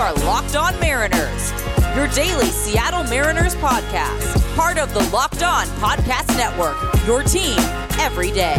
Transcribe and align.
are 0.00 0.14
Locked 0.24 0.56
On 0.56 0.80
Mariners, 0.80 1.52
your 1.94 2.08
daily 2.08 2.46
Seattle 2.46 3.04
Mariners 3.04 3.54
podcast, 3.56 4.56
part 4.56 4.78
of 4.78 4.94
the 4.94 5.06
Locked 5.10 5.42
On 5.42 5.66
Podcast 5.76 6.34
Network, 6.38 6.74
your 7.06 7.22
team 7.22 7.58
every 8.00 8.30
day. 8.30 8.56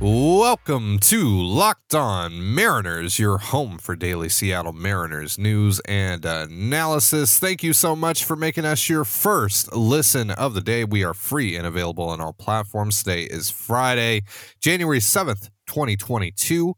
Welcome 0.00 0.98
to 0.98 1.26
Locked 1.26 1.94
On 1.94 2.54
Mariners, 2.54 3.18
your 3.18 3.38
home 3.38 3.78
for 3.78 3.96
daily 3.96 4.28
Seattle 4.28 4.74
Mariners 4.74 5.38
news 5.38 5.80
and 5.88 6.22
analysis. 6.26 7.38
Thank 7.38 7.62
you 7.62 7.72
so 7.72 7.96
much 7.96 8.22
for 8.22 8.36
making 8.36 8.66
us 8.66 8.86
your 8.86 9.06
first 9.06 9.74
listen 9.74 10.30
of 10.30 10.52
the 10.52 10.60
day. 10.60 10.84
We 10.84 11.04
are 11.04 11.14
free 11.14 11.56
and 11.56 11.66
available 11.66 12.04
on 12.04 12.20
all 12.20 12.34
platforms. 12.34 13.02
Today 13.02 13.22
is 13.22 13.48
Friday, 13.48 14.24
January 14.60 15.00
7th, 15.00 15.48
2022. 15.68 16.74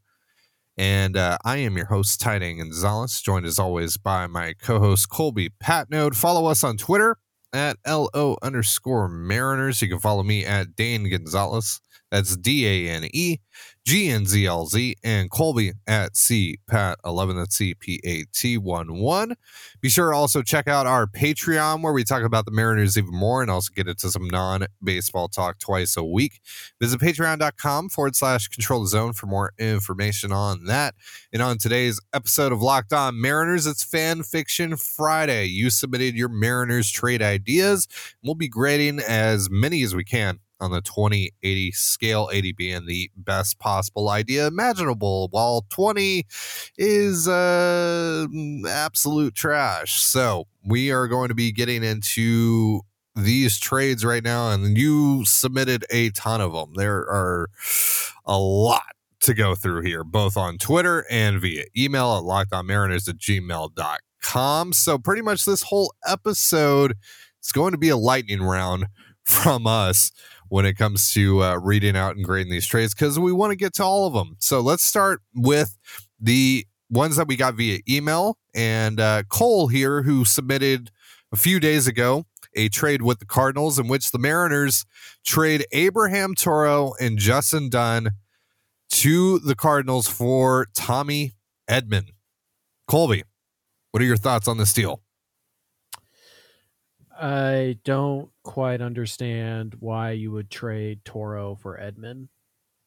And 0.77 1.17
uh, 1.17 1.37
I 1.43 1.57
am 1.57 1.77
your 1.77 1.87
host, 1.87 2.19
Ty 2.21 2.39
Dane 2.39 2.57
Gonzalez, 2.57 3.21
joined 3.21 3.45
as 3.45 3.59
always 3.59 3.97
by 3.97 4.27
my 4.27 4.53
co 4.53 4.79
host, 4.79 5.09
Colby 5.09 5.49
Patnode. 5.63 6.15
Follow 6.15 6.45
us 6.47 6.63
on 6.63 6.77
Twitter 6.77 7.17
at 7.53 7.77
LO 7.85 8.37
underscore 8.41 9.07
Mariners. 9.09 9.81
You 9.81 9.89
can 9.89 9.99
follow 9.99 10.23
me 10.23 10.45
at 10.45 10.75
Dane 10.75 11.09
Gonzalez. 11.09 11.81
That's 12.09 12.35
D 12.35 12.67
A 12.67 12.91
N 12.91 13.07
E 13.13 13.37
G 13.85 14.09
N 14.09 14.25
Z 14.25 14.45
L 14.45 14.67
Z 14.67 14.95
and 15.03 15.31
Colby 15.31 15.73
at 15.87 16.15
C 16.15 16.57
Pat 16.67 16.99
11. 17.03 17.35
That's 17.35 17.55
C 17.55 17.73
P 17.73 17.99
A 18.05 18.25
T 18.31 18.57
1 18.57 18.99
1. 18.99 19.35
Be 19.81 19.89
sure 19.89 20.11
to 20.11 20.15
also 20.15 20.41
check 20.43 20.67
out 20.67 20.85
our 20.85 21.07
Patreon 21.07 21.81
where 21.81 21.93
we 21.93 22.03
talk 22.03 22.23
about 22.23 22.45
the 22.45 22.51
Mariners 22.51 22.97
even 22.97 23.11
more 23.11 23.41
and 23.41 23.49
also 23.49 23.71
get 23.75 23.87
into 23.87 24.11
some 24.11 24.27
non 24.27 24.67
baseball 24.83 25.27
talk 25.27 25.57
twice 25.57 25.97
a 25.97 26.03
week. 26.03 26.41
Visit 26.79 26.99
patreon.com 26.99 27.89
forward 27.89 28.15
slash 28.15 28.47
control 28.47 28.81
the 28.81 28.87
zone 28.87 29.13
for 29.13 29.25
more 29.25 29.51
information 29.57 30.31
on 30.31 30.65
that. 30.65 30.93
And 31.33 31.41
on 31.41 31.57
today's 31.57 31.99
episode 32.13 32.51
of 32.51 32.61
Locked 32.61 32.93
On 32.93 33.19
Mariners, 33.19 33.65
it's 33.65 33.83
Fan 33.83 34.21
Fiction 34.21 34.77
Friday. 34.77 35.45
You 35.45 35.71
submitted 35.71 36.15
your 36.15 36.29
Mariners 36.29 36.91
trade 36.91 37.23
ideas. 37.23 37.87
We'll 38.23 38.35
be 38.35 38.47
grading 38.47 38.99
as 38.99 39.49
many 39.49 39.81
as 39.81 39.95
we 39.95 40.03
can 40.03 40.39
on 40.61 40.71
the 40.71 40.81
2080 40.81 41.71
scale, 41.71 42.29
80 42.31 42.51
being 42.53 42.85
the 42.85 43.09
best 43.17 43.59
possible 43.59 44.09
idea 44.09 44.47
imaginable, 44.47 45.27
while 45.31 45.65
20 45.69 46.25
is 46.77 47.27
uh, 47.27 48.27
absolute 48.69 49.35
trash. 49.35 49.99
So 50.01 50.47
we 50.63 50.91
are 50.91 51.07
going 51.07 51.29
to 51.29 51.35
be 51.35 51.51
getting 51.51 51.83
into 51.83 52.81
these 53.15 53.59
trades 53.59 54.05
right 54.05 54.23
now, 54.23 54.51
and 54.51 54.77
you 54.77 55.25
submitted 55.25 55.85
a 55.89 56.11
ton 56.11 56.39
of 56.39 56.53
them. 56.53 56.73
There 56.75 56.99
are 56.99 57.49
a 58.25 58.37
lot 58.37 58.83
to 59.21 59.33
go 59.33 59.55
through 59.55 59.81
here, 59.81 60.03
both 60.03 60.37
on 60.37 60.57
Twitter 60.57 61.05
and 61.09 61.39
via 61.41 61.63
email 61.77 62.17
at 62.17 62.23
lockedonmariners 62.23 63.07
at 63.07 63.17
gmail.com. 63.17 64.73
So 64.73 64.97
pretty 64.97 65.21
much 65.21 65.45
this 65.45 65.63
whole 65.63 65.93
episode 66.05 66.95
is 67.43 67.51
going 67.51 67.71
to 67.71 67.77
be 67.77 67.89
a 67.89 67.97
lightning 67.97 68.41
round 68.41 68.87
from 69.23 69.67
us 69.67 70.11
when 70.51 70.65
it 70.65 70.73
comes 70.73 71.13
to 71.13 71.41
uh, 71.41 71.55
reading 71.55 71.95
out 71.95 72.17
and 72.17 72.25
grading 72.25 72.51
these 72.51 72.67
trades 72.67 72.93
because 72.93 73.17
we 73.17 73.31
want 73.31 73.51
to 73.51 73.55
get 73.55 73.73
to 73.73 73.81
all 73.81 74.05
of 74.05 74.13
them. 74.13 74.35
So 74.39 74.59
let's 74.59 74.83
start 74.83 75.21
with 75.33 75.77
the 76.19 76.67
ones 76.89 77.15
that 77.15 77.29
we 77.29 77.37
got 77.37 77.53
via 77.53 77.79
email. 77.87 78.37
And 78.53 78.99
uh, 78.99 79.23
Cole 79.29 79.69
here, 79.69 80.01
who 80.01 80.25
submitted 80.25 80.91
a 81.31 81.37
few 81.37 81.61
days 81.61 81.87
ago 81.87 82.25
a 82.53 82.67
trade 82.67 83.01
with 83.01 83.19
the 83.19 83.25
Cardinals 83.25 83.79
in 83.79 83.87
which 83.87 84.11
the 84.11 84.19
Mariners 84.19 84.83
trade 85.25 85.65
Abraham 85.71 86.35
Toro 86.35 86.95
and 86.99 87.17
Justin 87.17 87.69
Dunn 87.69 88.09
to 88.89 89.39
the 89.39 89.55
Cardinals 89.55 90.09
for 90.09 90.67
Tommy 90.75 91.31
Edman. 91.69 92.09
Colby, 92.89 93.23
what 93.91 94.03
are 94.03 94.05
your 94.05 94.17
thoughts 94.17 94.49
on 94.49 94.57
this 94.57 94.73
deal? 94.73 95.01
I 97.17 97.77
don't 97.85 98.30
quite 98.43 98.81
understand 98.81 99.75
why 99.79 100.11
you 100.11 100.31
would 100.31 100.49
trade 100.49 101.03
Toro 101.05 101.55
for 101.55 101.77
Edman. 101.77 102.27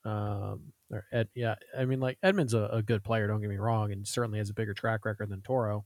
Um, 0.05 0.73
or 0.91 1.05
Ed, 1.13 1.29
yeah, 1.35 1.55
I 1.77 1.85
mean, 1.85 2.01
like 2.01 2.19
Edman's 2.25 2.55
a, 2.55 2.65
a, 2.73 2.83
good 2.83 3.03
player. 3.03 3.27
Don't 3.27 3.41
get 3.41 3.49
me 3.49 3.57
wrong, 3.57 3.91
and 3.93 4.07
certainly 4.07 4.39
has 4.39 4.51
a 4.51 4.55
bigger 4.55 4.75
track 4.75 5.05
record 5.05 5.31
than 5.31 5.41
Toro. 5.41 5.85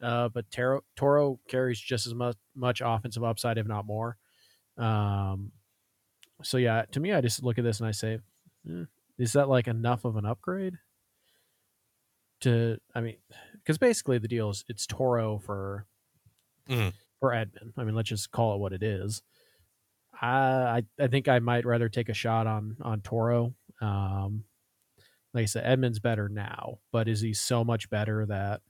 Uh, 0.00 0.28
but 0.28 0.50
Toro, 0.50 0.82
Toro 0.96 1.40
carries 1.48 1.80
just 1.80 2.06
as 2.06 2.14
much 2.14 2.36
much 2.54 2.80
offensive 2.84 3.24
upside, 3.24 3.58
if 3.58 3.66
not 3.66 3.86
more. 3.86 4.16
Um, 4.78 5.52
so 6.42 6.56
yeah, 6.58 6.84
to 6.92 7.00
me, 7.00 7.12
I 7.12 7.20
just 7.20 7.42
look 7.42 7.58
at 7.58 7.64
this 7.64 7.80
and 7.80 7.88
I 7.88 7.92
say, 7.92 8.18
eh, 8.68 8.84
is 9.18 9.32
that 9.32 9.48
like 9.48 9.66
enough 9.66 10.04
of 10.04 10.16
an 10.16 10.24
upgrade? 10.24 10.74
To, 12.42 12.78
I 12.94 13.02
mean, 13.02 13.16
because 13.52 13.76
basically 13.76 14.16
the 14.16 14.28
deal 14.28 14.48
is 14.48 14.64
it's 14.68 14.86
Toro 14.86 15.38
for 15.38 15.86
mm 16.68 16.92
for 17.20 17.30
Edman. 17.30 17.72
I 17.76 17.84
mean, 17.84 17.94
let's 17.94 18.08
just 18.08 18.30
call 18.30 18.54
it 18.54 18.58
what 18.58 18.72
it 18.72 18.82
is. 18.82 19.22
I 20.20 20.82
I 20.98 21.06
think 21.06 21.28
I 21.28 21.38
might 21.38 21.64
rather 21.64 21.88
take 21.88 22.08
a 22.08 22.14
shot 22.14 22.46
on 22.46 22.76
on 22.82 23.00
Toro. 23.00 23.54
Um, 23.80 24.44
like 25.32 25.42
I 25.42 25.46
said, 25.46 25.64
Edman's 25.64 26.00
better 26.00 26.28
now, 26.28 26.78
but 26.92 27.08
is 27.08 27.20
he 27.20 27.32
so 27.32 27.64
much 27.64 27.88
better 27.88 28.26
that 28.26 28.60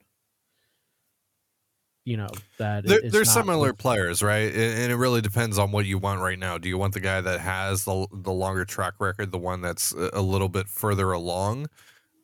you 2.05 2.17
know 2.17 2.29
that 2.59 2.87
they're, 2.87 3.11
they're 3.11 3.25
similar 3.25 3.73
players, 3.73 4.23
right? 4.23 4.53
And 4.55 4.93
it 4.93 4.97
really 4.97 5.21
depends 5.21 5.59
on 5.59 5.73
what 5.73 5.87
you 5.87 5.99
want 5.99 6.21
right 6.21 6.39
now. 6.39 6.59
Do 6.59 6.69
you 6.69 6.79
want 6.79 6.95
the 6.95 7.01
guy 7.01 7.21
that 7.21 7.41
has 7.41 7.85
the 7.85 8.07
the 8.13 8.33
longer 8.33 8.65
track 8.65 8.95
record, 9.01 9.33
the 9.33 9.39
one 9.39 9.61
that's 9.61 9.93
a 9.93 10.23
little 10.23 10.49
bit 10.49 10.69
further 10.69 11.13
along? 11.13 11.67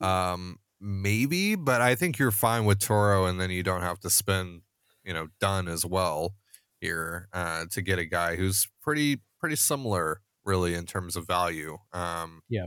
Um, 0.01 0.59
maybe, 0.81 1.57
but 1.57 1.81
I 1.81 1.95
think 1.95 2.19
you're 2.19 2.31
fine 2.31 2.65
with 2.65 2.79
Toro, 2.79 3.25
and 3.27 3.41
then 3.41 3.51
you 3.51 3.63
don't 3.63 3.83
have 3.83 3.99
to 4.01 4.11
spend 4.11 4.63
you 5.07 5.15
know 5.15 5.29
done 5.41 5.69
as 5.69 5.87
well 5.87 6.35
here 6.81 7.29
uh, 7.33 7.65
to 7.71 7.81
get 7.81 7.99
a 7.99 8.05
guy 8.05 8.37
who's 8.37 8.69
pretty 8.83 9.23
pretty 9.41 9.57
similar 9.57 10.21
really 10.45 10.75
in 10.75 10.85
terms 10.87 11.17
of 11.17 11.27
value. 11.27 11.79
Um, 11.93 12.43
yeah, 12.49 12.67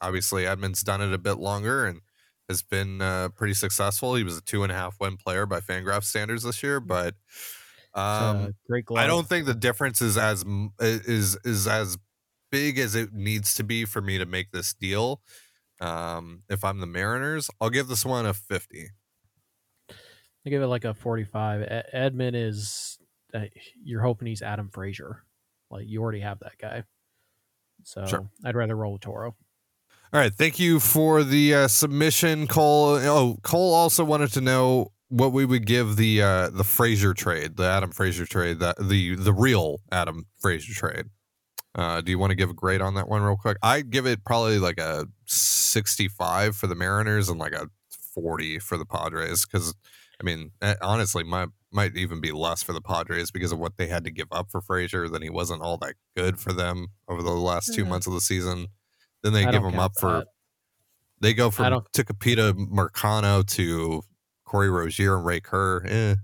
obviously 0.00 0.44
Edman's 0.44 0.82
done 0.82 1.02
it 1.02 1.12
a 1.12 1.18
bit 1.18 1.38
longer 1.38 1.84
and 1.86 2.00
has 2.48 2.62
been 2.62 3.00
uh, 3.00 3.28
pretty 3.30 3.54
successful. 3.54 4.14
He 4.14 4.24
was 4.24 4.38
a 4.38 4.42
two 4.42 4.62
and 4.62 4.72
a 4.72 4.74
half 4.74 4.96
win 5.00 5.16
player 5.16 5.46
by 5.46 5.60
Fangraph 5.60 6.04
standards 6.04 6.42
this 6.42 6.62
year, 6.62 6.80
but 6.80 7.14
um, 7.94 8.54
great. 8.68 8.86
I 8.96 9.06
don't 9.06 9.28
think 9.28 9.46
the 9.46 9.54
difference 9.54 10.00
is 10.02 10.16
as 10.16 10.44
is 10.80 11.36
is 11.44 11.66
as 11.68 11.98
big 12.50 12.78
as 12.78 12.94
it 12.94 13.12
needs 13.12 13.54
to 13.54 13.64
be 13.64 13.84
for 13.84 14.00
me 14.00 14.18
to 14.18 14.26
make 14.26 14.50
this 14.52 14.72
deal. 14.74 15.22
Um, 15.80 16.42
if 16.48 16.64
I'm 16.64 16.80
the 16.80 16.86
Mariners, 16.86 17.50
I'll 17.60 17.70
give 17.70 17.88
this 17.88 18.04
one 18.04 18.26
a 18.26 18.34
fifty. 18.34 18.88
I 20.46 20.50
give 20.50 20.62
it 20.62 20.68
like 20.68 20.84
a 20.84 20.94
45. 20.94 21.84
Edman 21.94 22.32
is 22.34 22.98
uh, 23.34 23.44
you're 23.82 24.02
hoping 24.02 24.28
he's 24.28 24.42
Adam 24.42 24.68
Frazier. 24.68 25.24
Like 25.70 25.86
you 25.86 26.02
already 26.02 26.20
have 26.20 26.40
that 26.40 26.58
guy. 26.58 26.84
So 27.84 28.06
sure. 28.06 28.30
I'd 28.44 28.56
rather 28.56 28.76
roll 28.76 28.94
with 28.94 29.02
Toro. 29.02 29.36
All 30.12 30.20
right, 30.20 30.34
thank 30.34 30.58
you 30.58 30.80
for 30.80 31.22
the 31.22 31.54
uh, 31.54 31.68
submission, 31.68 32.48
Cole. 32.48 32.96
Oh, 32.96 33.38
Cole 33.42 33.72
also 33.72 34.04
wanted 34.04 34.32
to 34.32 34.40
know 34.40 34.90
what 35.08 35.32
we 35.32 35.44
would 35.44 35.66
give 35.66 35.96
the 35.96 36.20
uh, 36.20 36.50
the 36.50 36.64
Frazier 36.64 37.14
trade, 37.14 37.56
the 37.56 37.64
Adam 37.64 37.92
Frazier 37.92 38.26
trade, 38.26 38.58
that 38.58 38.76
the 38.80 39.14
the 39.14 39.32
real 39.32 39.78
Adam 39.92 40.26
Frazier 40.38 40.74
trade. 40.74 41.06
Uh, 41.76 42.00
do 42.00 42.10
you 42.10 42.18
want 42.18 42.30
to 42.30 42.34
give 42.34 42.50
a 42.50 42.54
grade 42.54 42.80
on 42.80 42.94
that 42.94 43.08
one 43.08 43.22
real 43.22 43.36
quick? 43.36 43.56
I'd 43.62 43.90
give 43.90 44.04
it 44.04 44.24
probably 44.24 44.58
like 44.58 44.80
a 44.80 45.06
65 45.26 46.56
for 46.56 46.66
the 46.66 46.74
Mariners 46.74 47.28
and 47.28 47.38
like 47.38 47.52
a 47.52 47.68
40 48.12 48.58
for 48.58 48.76
the 48.76 48.84
Padres 48.84 49.46
because 49.46 49.74
I 50.20 50.24
mean, 50.24 50.50
eh, 50.60 50.74
honestly, 50.82 51.24
might 51.24 51.48
might 51.72 51.96
even 51.96 52.20
be 52.20 52.32
less 52.32 52.62
for 52.62 52.72
the 52.72 52.80
Padres 52.80 53.30
because 53.30 53.52
of 53.52 53.58
what 53.58 53.76
they 53.76 53.86
had 53.86 54.04
to 54.04 54.10
give 54.10 54.26
up 54.32 54.50
for 54.50 54.60
Frazier. 54.60 55.08
Then 55.08 55.22
he 55.22 55.30
wasn't 55.30 55.62
all 55.62 55.78
that 55.78 55.94
good 56.16 56.38
for 56.38 56.52
them 56.52 56.88
over 57.08 57.22
the 57.22 57.30
last 57.30 57.72
two 57.74 57.84
months 57.84 58.06
of 58.06 58.12
the 58.12 58.20
season. 58.20 58.66
Then 59.22 59.32
they 59.32 59.46
I 59.46 59.50
give 59.50 59.64
him 59.64 59.78
up 59.78 59.94
that. 59.94 60.00
for. 60.00 60.24
They 61.20 61.34
go 61.34 61.50
from 61.50 61.84
Tucupita 61.94 62.54
Marcano 62.54 63.46
to 63.46 64.02
Corey 64.44 64.70
Rosier 64.70 65.16
and 65.16 65.24
Ray 65.24 65.40
Kerr. 65.40 65.84
Eh. 65.86 66.14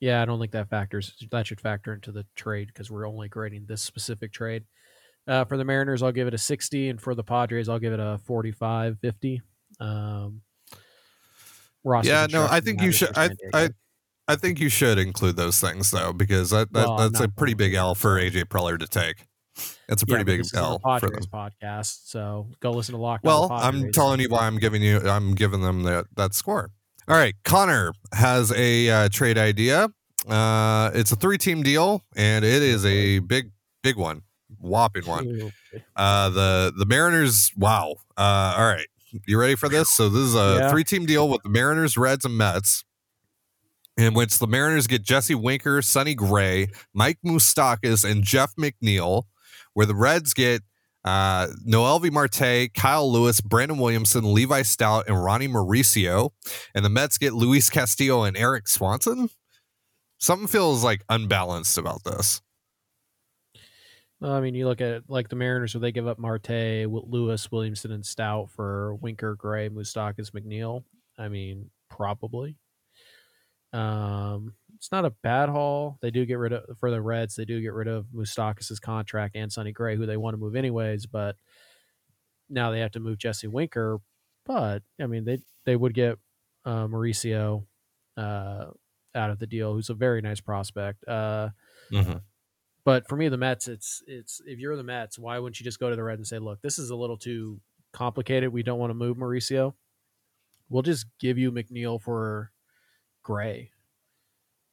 Yeah, 0.00 0.20
I 0.20 0.24
don't 0.24 0.38
think 0.38 0.52
that 0.52 0.68
factors. 0.68 1.14
That 1.30 1.46
should 1.46 1.60
factor 1.60 1.94
into 1.94 2.12
the 2.12 2.26
trade 2.36 2.68
because 2.68 2.90
we're 2.90 3.08
only 3.08 3.28
grading 3.28 3.66
this 3.66 3.82
specific 3.82 4.32
trade. 4.32 4.64
Uh, 5.26 5.44
for 5.44 5.56
the 5.56 5.64
Mariners, 5.64 6.02
I'll 6.02 6.12
give 6.12 6.26
it 6.26 6.34
a 6.34 6.38
60, 6.38 6.88
and 6.88 7.00
for 7.00 7.14
the 7.14 7.24
Padres, 7.24 7.68
I'll 7.68 7.78
give 7.78 7.92
it 7.92 8.00
a 8.00 8.18
45, 8.24 8.98
50. 9.00 9.42
Um, 9.80 10.42
Yeah, 12.04 12.26
no, 12.30 12.46
I 12.50 12.60
think 12.60 12.82
you 12.82 12.92
should. 12.92 13.16
I, 13.16 13.30
I, 13.54 13.70
I 14.26 14.36
think 14.36 14.60
you 14.60 14.68
should 14.68 14.98
include 14.98 15.36
those 15.36 15.60
things 15.60 15.90
though, 15.90 16.12
because 16.12 16.50
that, 16.50 16.72
that 16.72 16.86
well, 16.86 16.96
that's 16.96 17.20
a 17.20 17.28
pretty 17.28 17.54
big 17.54 17.74
L 17.74 17.94
for 17.94 18.20
AJ 18.20 18.44
Preller 18.44 18.78
to 18.78 18.86
take. 18.86 19.24
It's 19.88 20.02
a 20.02 20.06
pretty 20.06 20.30
yeah, 20.30 20.36
big 20.38 20.46
L 20.54 20.78
for 20.78 21.08
them. 21.08 21.22
podcast. 21.32 22.00
So 22.04 22.48
go 22.60 22.70
listen 22.70 22.94
to 22.94 23.00
Lock. 23.00 23.20
Well, 23.24 23.48
I'm 23.50 23.90
telling 23.90 24.20
you 24.20 24.28
why 24.28 24.46
I'm 24.46 24.58
giving 24.58 24.82
you. 24.82 24.98
I'm 25.00 25.34
giving 25.34 25.62
them 25.62 25.82
that 25.84 26.06
that 26.16 26.34
score. 26.34 26.70
All 27.08 27.16
right, 27.16 27.34
Connor 27.42 27.92
has 28.12 28.52
a 28.52 28.90
uh, 28.90 29.08
trade 29.08 29.38
idea. 29.38 29.88
Uh, 30.28 30.90
it's 30.94 31.10
a 31.10 31.16
three 31.16 31.38
team 31.38 31.62
deal, 31.62 32.04
and 32.14 32.44
it 32.44 32.62
is 32.62 32.84
a 32.84 33.20
big, 33.20 33.50
big 33.82 33.96
one, 33.96 34.22
whopping 34.60 35.06
one. 35.06 35.52
Uh, 35.96 36.28
the 36.28 36.72
the 36.76 36.84
Mariners. 36.84 37.50
Wow. 37.56 37.96
Uh, 38.16 38.56
all 38.58 38.66
right. 38.66 38.86
You 39.26 39.38
ready 39.38 39.54
for 39.54 39.68
this? 39.68 39.90
So 39.90 40.08
this 40.08 40.22
is 40.22 40.34
a 40.34 40.58
Yeah. 40.60 40.70
three-team 40.70 41.06
deal 41.06 41.28
with 41.28 41.42
the 41.42 41.48
Mariners, 41.48 41.96
Reds, 41.96 42.24
and 42.24 42.36
Mets, 42.36 42.84
in 43.96 44.14
which 44.14 44.38
the 44.38 44.46
Mariners 44.46 44.86
get 44.86 45.02
Jesse 45.02 45.34
Winker, 45.34 45.80
Sonny 45.82 46.14
Gray, 46.14 46.68
Mike 46.94 47.18
Moustakas, 47.24 48.08
and 48.08 48.22
Jeff 48.24 48.54
McNeil, 48.56 49.24
where 49.74 49.86
the 49.86 49.94
Reds 49.94 50.34
get 50.34 50.62
uh, 51.04 51.46
Noelvi 51.66 52.10
Marte, 52.10 52.74
Kyle 52.74 53.10
Lewis, 53.10 53.40
Brandon 53.40 53.78
Williamson, 53.78 54.34
Levi 54.34 54.60
Stoudt, 54.62 55.04
and 55.06 55.24
Ronny 55.24 55.48
Mauricio, 55.48 56.30
and 56.74 56.84
the 56.84 56.90
Mets 56.90 57.16
get 57.16 57.32
Luis 57.32 57.70
Castillo 57.70 58.24
and 58.24 58.36
Erik 58.36 58.68
Swanson. 58.68 59.30
Something 60.18 60.48
feels 60.48 60.84
like 60.84 61.02
unbalanced 61.08 61.78
about 61.78 62.04
this. 62.04 62.42
I 64.20 64.40
mean, 64.40 64.54
you 64.54 64.66
look 64.66 64.80
at 64.80 65.02
like 65.08 65.28
the 65.28 65.36
Mariners 65.36 65.74
where 65.74 65.80
they 65.80 65.92
give 65.92 66.08
up 66.08 66.18
Marte, 66.18 66.86
Lewis, 66.88 67.50
Williamson, 67.52 67.92
and 67.92 68.02
Stoudt 68.02 68.50
for 68.50 68.94
Winker, 68.96 69.36
Gray, 69.36 69.68
Moustakas, 69.68 70.30
McNeil. 70.32 70.82
I 71.16 71.28
mean, 71.28 71.70
probably. 71.88 72.56
Um, 73.72 74.54
it's 74.76 74.90
not 74.90 75.04
a 75.04 75.10
bad 75.10 75.48
haul. 75.48 75.98
They 76.00 76.10
do 76.10 76.24
get 76.24 76.38
rid 76.38 76.52
of 76.52 76.78
for 76.78 76.90
the 76.90 77.00
Reds. 77.00 77.36
They 77.36 77.44
do 77.44 77.60
get 77.60 77.72
rid 77.72 77.86
of 77.88 78.06
Moustakas' 78.06 78.80
contract 78.80 79.36
and 79.36 79.52
Sonny 79.52 79.72
Gray, 79.72 79.96
who 79.96 80.06
they 80.06 80.16
want 80.16 80.34
to 80.34 80.38
move 80.38 80.56
anyways. 80.56 81.06
But 81.06 81.36
now 82.48 82.70
they 82.70 82.80
have 82.80 82.92
to 82.92 83.00
move 83.00 83.18
Jesse 83.18 83.46
Winker. 83.46 84.00
But 84.46 84.82
I 85.00 85.06
mean, 85.06 85.24
they 85.24 85.38
they 85.64 85.76
would 85.76 85.94
get 85.94 86.18
uh, 86.64 86.86
Mauricio 86.86 87.66
uh, 88.16 88.66
out 89.14 89.30
of 89.30 89.38
the 89.38 89.46
deal, 89.46 89.74
who's 89.74 89.90
a 89.90 89.94
very 89.94 90.22
nice 90.22 90.40
prospect. 90.40 91.06
Uh, 91.06 91.50
but 92.88 93.06
for 93.06 93.16
me, 93.16 93.28
the 93.28 93.36
Mets, 93.36 93.68
it's 93.68 94.02
it's 94.06 94.40
if 94.46 94.58
you're 94.58 94.74
the 94.74 94.82
Mets, 94.82 95.18
why 95.18 95.38
wouldn't 95.38 95.60
you 95.60 95.64
just 95.64 95.78
go 95.78 95.90
to 95.90 95.96
the 95.96 96.02
Reds 96.02 96.20
and 96.20 96.26
say, 96.26 96.38
look, 96.38 96.62
this 96.62 96.78
is 96.78 96.88
a 96.88 96.96
little 96.96 97.18
too 97.18 97.60
complicated. 97.92 98.50
We 98.50 98.62
don't 98.62 98.78
want 98.78 98.88
to 98.88 98.94
move 98.94 99.18
Mauricio. 99.18 99.74
We'll 100.70 100.82
just 100.82 101.04
give 101.20 101.36
you 101.36 101.52
McNeil 101.52 102.00
for 102.00 102.50
Gray. 103.22 103.72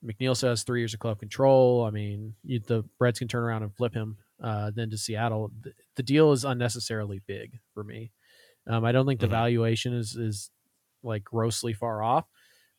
McNeil 0.01 0.37
says 0.37 0.63
three 0.63 0.79
years 0.79 0.93
of 0.93 1.01
club 1.01 1.19
control. 1.19 1.83
I 1.83 1.89
mean, 1.89 2.35
you, 2.41 2.59
the 2.59 2.85
Reds 2.99 3.19
can 3.19 3.27
turn 3.27 3.43
around 3.43 3.63
and 3.63 3.75
flip 3.75 3.93
him 3.93 4.17
uh, 4.41 4.71
then 4.73 4.89
to 4.91 4.97
Seattle. 4.97 5.51
The, 5.61 5.73
the 5.97 6.03
deal 6.03 6.31
is 6.31 6.45
unnecessarily 6.45 7.21
big 7.27 7.59
for 7.73 7.83
me. 7.83 8.11
Um, 8.65 8.85
I 8.85 8.93
don't 8.93 9.05
think 9.05 9.19
the 9.19 9.27
Mhm. 9.27 9.31
valuation 9.41 9.93
is 9.93 10.15
is 10.15 10.51
like 11.03 11.25
grossly 11.25 11.73
far 11.73 12.01
off, 12.01 12.25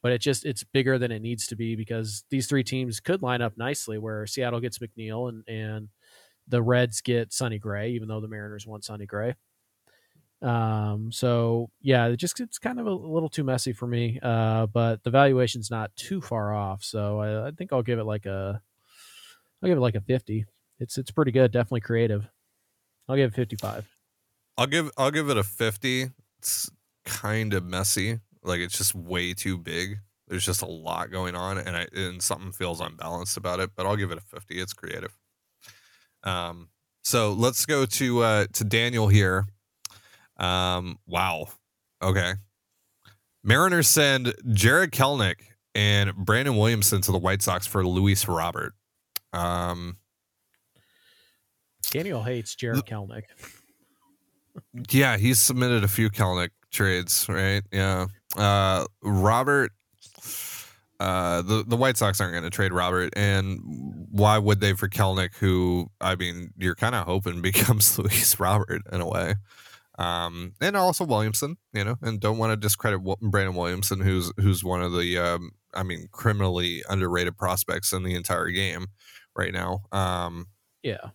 but 0.07 0.13
it 0.13 0.21
just 0.21 0.47
it's 0.47 0.63
bigger 0.63 0.99
than 0.99 1.11
it 1.11 1.21
needs 1.21 1.49
to 1.49 1.57
be 1.57 1.75
because 1.75 2.23
these 2.31 2.47
three 2.47 2.63
teams 2.63 3.01
could 3.01 3.23
line 3.23 3.43
up 3.43 3.59
nicely 3.59 3.99
where 3.99 4.25
Seattle 4.25 4.61
gets 4.61 4.79
McNeil 4.79 5.29
and 5.29 5.43
and 5.49 5.89
the 6.47 6.63
Reds 6.63 7.01
get 7.01 7.33
Sonny 7.33 7.59
Gray, 7.59 7.91
even 7.91 8.07
though 8.07 8.21
the 8.21 8.29
Mariners 8.29 8.69
want 8.69 8.85
Sonny 8.85 9.05
Gray. 9.05 9.35
Um, 10.43 11.11
so 11.11 11.71
yeah, 11.81 12.07
it 12.07 12.19
just 12.19 12.39
it's 12.39 12.61
kind 12.61 12.79
of 12.79 12.87
a 12.87 12.93
little 12.93 13.29
too 13.29 13.43
messy 13.43 13.73
for 13.73 13.89
me. 13.89 14.21
Uh, 14.23 14.67
but 14.67 15.03
the 15.03 15.11
valuation's 15.11 15.73
not 15.73 15.91
too 15.97 16.21
far 16.21 16.55
off, 16.55 16.85
so 16.85 17.19
I, 17.19 17.49
I 17.49 17.51
think 17.51 17.73
I'll 17.73 17.83
give 17.83 17.99
it 17.99 18.05
like 18.05 18.27
a 18.27 18.63
I'll 19.61 19.69
give 19.69 19.77
it 19.77 19.81
like 19.81 19.97
a 19.97 20.01
fifty. 20.01 20.45
It's 20.79 20.99
it's 20.99 21.11
pretty 21.11 21.33
good, 21.33 21.51
definitely 21.51 21.81
creative. 21.81 22.29
I'll 23.09 23.17
give 23.17 23.33
it 23.33 23.35
fifty 23.35 23.57
five. 23.57 23.89
I'll 24.57 24.69
give 24.69 24.89
I'll 24.97 25.11
give 25.11 25.31
it 25.31 25.37
a 25.37 25.43
50. 25.43 26.11
It's 26.39 26.71
kind 27.05 27.55
of 27.55 27.65
messy. 27.65 28.21
Like 28.47 28.61
it's 28.61 28.79
just 28.79 28.95
way 28.95 29.35
too 29.35 29.59
big. 29.59 29.99
There's 30.29 30.45
just 30.45 30.63
a 30.63 30.67
lot 30.67 31.11
going 31.11 31.35
on 31.35 31.59
and 31.59 31.77
I 31.77 31.87
and 31.95 32.23
something 32.23 32.53
feels 32.53 32.81
unbalanced 32.81 33.37
about 33.37 33.61
it, 33.61 33.71
but 33.77 33.87
I'll 33.87 33.97
give 33.97 34.11
it 34.11 34.19
a 34.19 34.23
50. 34.23 34.59
It's 34.61 34.73
creative. 34.73 35.17
Um 36.23 36.69
so 37.05 37.33
let's 37.33 37.67
go 37.67 37.87
to 37.87 38.23
uh 38.23 38.47
to 38.55 38.65
Daniel 38.65 39.09
here. 39.09 39.47
Um 40.37 40.99
wow. 41.07 41.49
Okay. 42.03 42.35
Mariners 43.45 43.89
send 43.89 44.35
Jarred 44.53 44.93
Kelenic 44.93 45.37
and 45.75 46.15
Brandon 46.17 46.57
Williamson 46.57 47.01
to 47.03 47.13
the 47.13 47.19
White 47.19 47.43
Sox 47.43 47.67
for 47.67 47.87
Luis 47.87 48.27
Robert. 48.27 48.75
Um 49.33 49.99
Daniel 51.91 52.23
hates 52.23 52.55
Jarred 52.55 52.85
Kelenic. 52.85 53.23
Yeah, 54.91 55.17
he's 55.17 55.39
submitted 55.39 55.85
a 55.85 55.89
few 55.89 56.11
Kelenic 56.11 56.51
trades, 56.71 57.27
right? 57.29 57.63
Yeah. 57.73 58.07
Uh 58.37 58.85
Robert 59.03 59.73
uh 60.99 61.43
the, 61.43 61.65
the 61.67 61.77
White 61.77 61.97
Sox 61.97 62.21
aren't 62.21 62.35
gonna 62.35 62.51
trade 62.51 62.73
Robert 62.73 63.13
and 63.17 63.61
why 64.11 64.39
would 64.39 64.61
they 64.61 64.73
for 64.73 64.89
Kelenic 64.89 65.35
who 65.35 65.91
I 66.01 66.17
mean 66.17 66.53
you're 66.57 66.75
kinda 66.75 67.03
hoping 67.05 67.43
becomes 67.43 67.99
Luis 67.99 68.39
Robert 68.41 68.83
in 68.91 69.01
a 69.01 69.09
way. 69.09 69.35
Um 69.99 70.55
and 70.61 70.77
also 70.77 71.05
Williamson, 71.05 71.57
you 71.73 71.85
know, 71.85 71.97
and 72.03 72.21
don't 72.21 72.39
want 72.39 72.53
to 72.53 72.57
discredit 72.57 73.01
Brandon 73.21 73.55
Williamson 73.55 74.01
who's 74.01 74.33
who's 74.39 74.65
one 74.65 74.83
of 74.83 74.93
the 74.93 75.19
um 75.19 75.51
I 75.75 75.83
mean 75.83 76.09
criminally 76.13 76.83
underrated 76.89 77.37
prospects 77.37 77.93
in 77.93 78.03
the 78.03 78.15
entire 78.15 78.49
game 78.49 78.87
right 79.35 79.53
now. 79.53 79.83
Um 79.93 80.47
Yeah. 80.83 81.11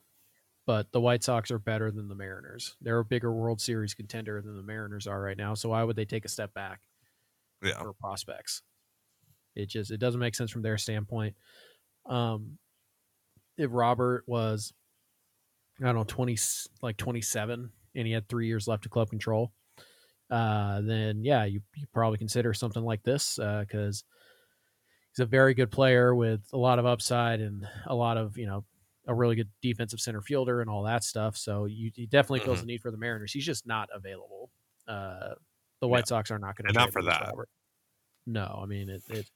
But 0.67 0.91
the 0.91 1.01
White 1.01 1.23
Sox 1.23 1.49
are 1.49 1.59
better 1.59 1.89
than 1.89 2.07
the 2.07 2.15
Mariners. 2.15 2.77
They're 2.81 2.99
a 2.99 3.05
bigger 3.05 3.33
World 3.33 3.59
Series 3.59 3.95
contender 3.95 4.41
than 4.41 4.55
the 4.55 4.63
Mariners 4.63 5.07
are 5.07 5.19
right 5.19 5.35
now. 5.37 5.55
So 5.55 5.69
why 5.69 5.83
would 5.83 5.95
they 5.95 6.05
take 6.05 6.23
a 6.23 6.29
step 6.29 6.53
back 6.53 6.81
yeah. 7.61 7.79
for 7.79 7.93
prospects? 7.93 8.61
It 9.55 9.69
just 9.69 9.91
it 9.91 9.97
doesn't 9.97 10.19
make 10.19 10.35
sense 10.35 10.51
from 10.51 10.61
their 10.61 10.77
standpoint. 10.77 11.35
Um 12.05 12.57
if 13.57 13.69
Robert 13.71 14.23
was 14.27 14.73
I 15.79 15.85
don't 15.85 15.95
know, 15.95 16.03
twenty 16.03 16.37
like 16.81 16.97
twenty 16.97 17.21
seven 17.21 17.71
and 17.95 18.07
he 18.07 18.13
had 18.13 18.27
three 18.29 18.47
years 18.47 18.67
left 18.67 18.85
of 18.85 18.91
club 18.91 19.09
control, 19.09 19.51
uh, 20.29 20.79
then 20.81 21.23
yeah, 21.23 21.43
you, 21.45 21.61
you 21.75 21.85
probably 21.93 22.17
consider 22.17 22.53
something 22.53 22.83
like 22.83 23.03
this 23.03 23.35
because 23.37 24.03
he's 25.11 25.19
a 25.19 25.25
very 25.25 25.53
good 25.53 25.71
player 25.71 26.15
with 26.15 26.41
a 26.53 26.57
lot 26.57 26.79
of 26.79 26.85
upside 26.85 27.41
and 27.41 27.67
a 27.87 27.95
lot 27.95 28.17
of 28.17 28.37
you 28.37 28.45
know 28.45 28.63
a 29.07 29.13
really 29.15 29.35
good 29.35 29.49
defensive 29.61 29.99
center 29.99 30.21
fielder 30.21 30.61
and 30.61 30.69
all 30.69 30.83
that 30.83 31.03
stuff. 31.03 31.35
So 31.35 31.65
you, 31.65 31.91
he 31.95 32.05
definitely 32.05 32.41
feels 32.41 32.59
Mhm. 32.59 32.61
the 32.61 32.67
need 32.67 32.81
for 32.81 32.91
the 32.91 32.97
Mariners. 32.97 33.33
He's 33.33 33.45
just 33.45 33.65
not 33.65 33.89
available. 33.93 34.51
Uh, 34.87 35.33
the 35.81 35.87
White 35.87 35.99
Yeah. 36.05 36.05
Sox 36.17 36.31
are 36.31 36.39
not 36.39 36.55
going 36.55 36.67
to 36.67 36.73
not 36.73 36.91
for 36.93 37.01
that. 37.03 37.33
No, 38.25 38.59
I 38.61 38.65
mean 38.67 38.89
it, 38.89 39.01
it. 39.09 39.29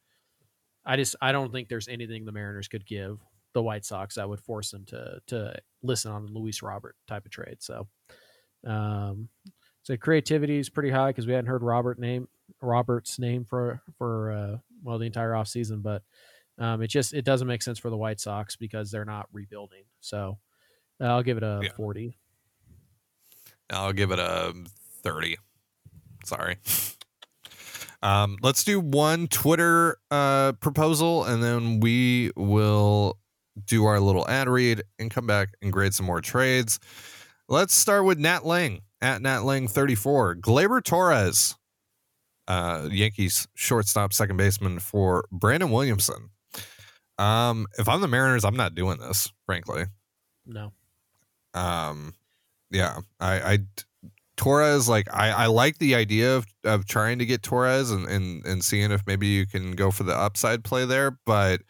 I 0.85 0.95
just 0.95 1.15
I 1.21 1.31
don't 1.31 1.51
think 1.51 1.67
there's 1.67 1.87
anything 1.87 2.23
the 2.25 2.31
Mariners 2.31 2.67
could 2.67 2.85
give 2.85 3.19
the 3.53 3.61
White 3.63 3.83
Sox 3.85 4.15
that 4.15 4.29
would 4.29 4.39
force 4.41 4.71
them 4.71 4.85
to 4.85 5.19
to 5.27 5.55
listen 5.81 6.11
on 6.11 6.23
a 6.23 6.27
Luis 6.27 6.61
Robert 6.61 6.95
type 7.07 7.25
of 7.25 7.31
trade. 7.31 7.57
So, 7.61 7.87
um, 8.65 9.29
so 9.83 9.97
creativity 9.97 10.59
is 10.59 10.69
pretty 10.69 10.91
high 10.91 11.09
because 11.09 11.25
we 11.25 11.33
hadn't 11.33 11.47
heard 11.49 11.63
Robert 11.63 11.97
name 11.99 12.27
Robert's 12.61 13.17
name 13.17 13.43
for 13.43 13.81
for 13.97 14.31
uh, 14.31 14.57
well 14.83 14.99
the 14.99 15.05
entire 15.07 15.31
offseason, 15.31 15.81
but 15.81 16.03
um, 16.59 16.81
it 16.83 16.87
just 16.87 17.13
it 17.13 17.25
doesn't 17.25 17.47
make 17.47 17.63
sense 17.63 17.79
for 17.79 17.89
the 17.89 17.97
White 17.97 18.19
Sox 18.19 18.55
because 18.55 18.91
they're 18.91 19.03
not 19.05 19.27
rebuilding. 19.33 19.83
So, 20.01 20.37
uh, 21.01 21.05
I'll 21.05 21.23
give 21.23 21.37
it 21.37 21.43
a 21.43 21.61
Yeah. 21.63 21.69
forty. 21.75 22.17
I'll 23.71 23.93
give 23.93 24.11
it 24.11 24.19
a 24.19 24.53
30. 25.01 25.37
Sorry. 26.25 26.57
Um, 28.01 28.37
let's 28.41 28.63
do 28.63 28.79
one 28.79 29.27
Twitter 29.27 29.97
uh, 30.11 30.51
proposal 30.53 31.23
and 31.23 31.41
then 31.41 31.79
we 31.79 32.31
will 32.35 33.17
do 33.65 33.85
our 33.85 33.99
little 33.99 34.27
ad 34.27 34.47
read 34.49 34.83
and 34.99 35.09
come 35.09 35.25
back 35.25 35.49
and 35.61 35.71
grade 35.71 35.93
some 35.93 36.05
more 36.05 36.21
trades. 36.21 36.79
Let's 37.47 37.73
start 37.73 38.05
with 38.05 38.19
Nat 38.19 38.45
Lang 38.45 38.81
at 39.01 39.21
Nat 39.21 39.43
Lang 39.43 39.67
34. 39.67 40.35
Gleyber 40.35 40.83
Torres, 40.83 41.55
uh, 42.47 42.89
Yankees 42.91 43.47
shortstop, 43.55 44.13
second 44.13 44.37
baseman 44.37 44.79
for 44.79 45.25
Brandon 45.31 45.71
Williamson. 45.71 46.29
Um, 47.17 47.65
if 47.79 47.87
I'm 47.87 48.01
the 48.01 48.07
Mariners, 48.07 48.43
I'm 48.43 48.57
not 48.57 48.75
doing 48.75 48.97
this, 48.99 49.31
frankly. 49.45 49.85
No, 50.45 50.73
Um, 51.53 52.13
yeah, 52.69 52.99
I, 53.19 53.53
I 53.53 53.59
Torres 54.37 54.89
like 54.89 55.07
I, 55.13 55.31
I 55.31 55.45
like 55.47 55.77
the 55.77 55.95
idea 55.95 56.35
of, 56.35 56.45
of 56.63 56.85
trying 56.85 57.19
to 57.19 57.25
get 57.25 57.43
Torres 57.43 57.91
and, 57.91 58.07
and 58.07 58.45
and 58.45 58.63
seeing 58.63 58.91
if 58.91 59.01
maybe 59.07 59.27
you 59.27 59.47
can 59.47 59.71
go 59.71 59.91
for 59.91 60.03
the 60.03 60.15
upside 60.15 60.63
play 60.63 60.85
there, 60.85 61.19
but 61.25 61.61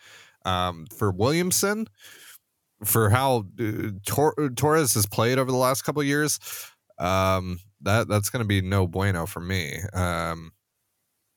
um, 0.46 0.86
for 0.96 1.12
Williamson, 1.12 1.88
for 2.84 3.10
how 3.10 3.46
uh, 3.60 3.92
Tor- 4.06 4.52
Torres 4.56 4.94
has 4.94 5.06
played 5.06 5.40
over 5.40 5.52
the 5.52 5.58
last 5.58 5.84
couple 5.84 6.04
years, 6.04 6.40
um, 7.00 7.60
that 7.82 8.08
that's 8.08 8.30
going 8.30 8.44
to 8.44 8.48
be 8.48 8.62
no 8.62 8.88
bueno 8.88 9.26
for 9.26 9.42
me. 9.42 9.80
Um, 9.94 10.52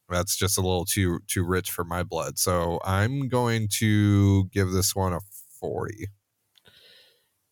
that's 0.09 0.37
just 0.37 0.57
a 0.57 0.63
little 0.63 0.85
too 0.85 1.21
too 1.27 1.45
rich 1.45 1.71
for 1.71 1.85
my 1.85 2.03
blood. 2.03 2.39
So 2.39 2.81
I'm 2.85 3.29
going 3.29 3.69
to 3.75 4.47
give 4.47 4.71
this 4.71 4.95
one 4.97 5.13
a 5.13 5.21
forty. 5.61 6.07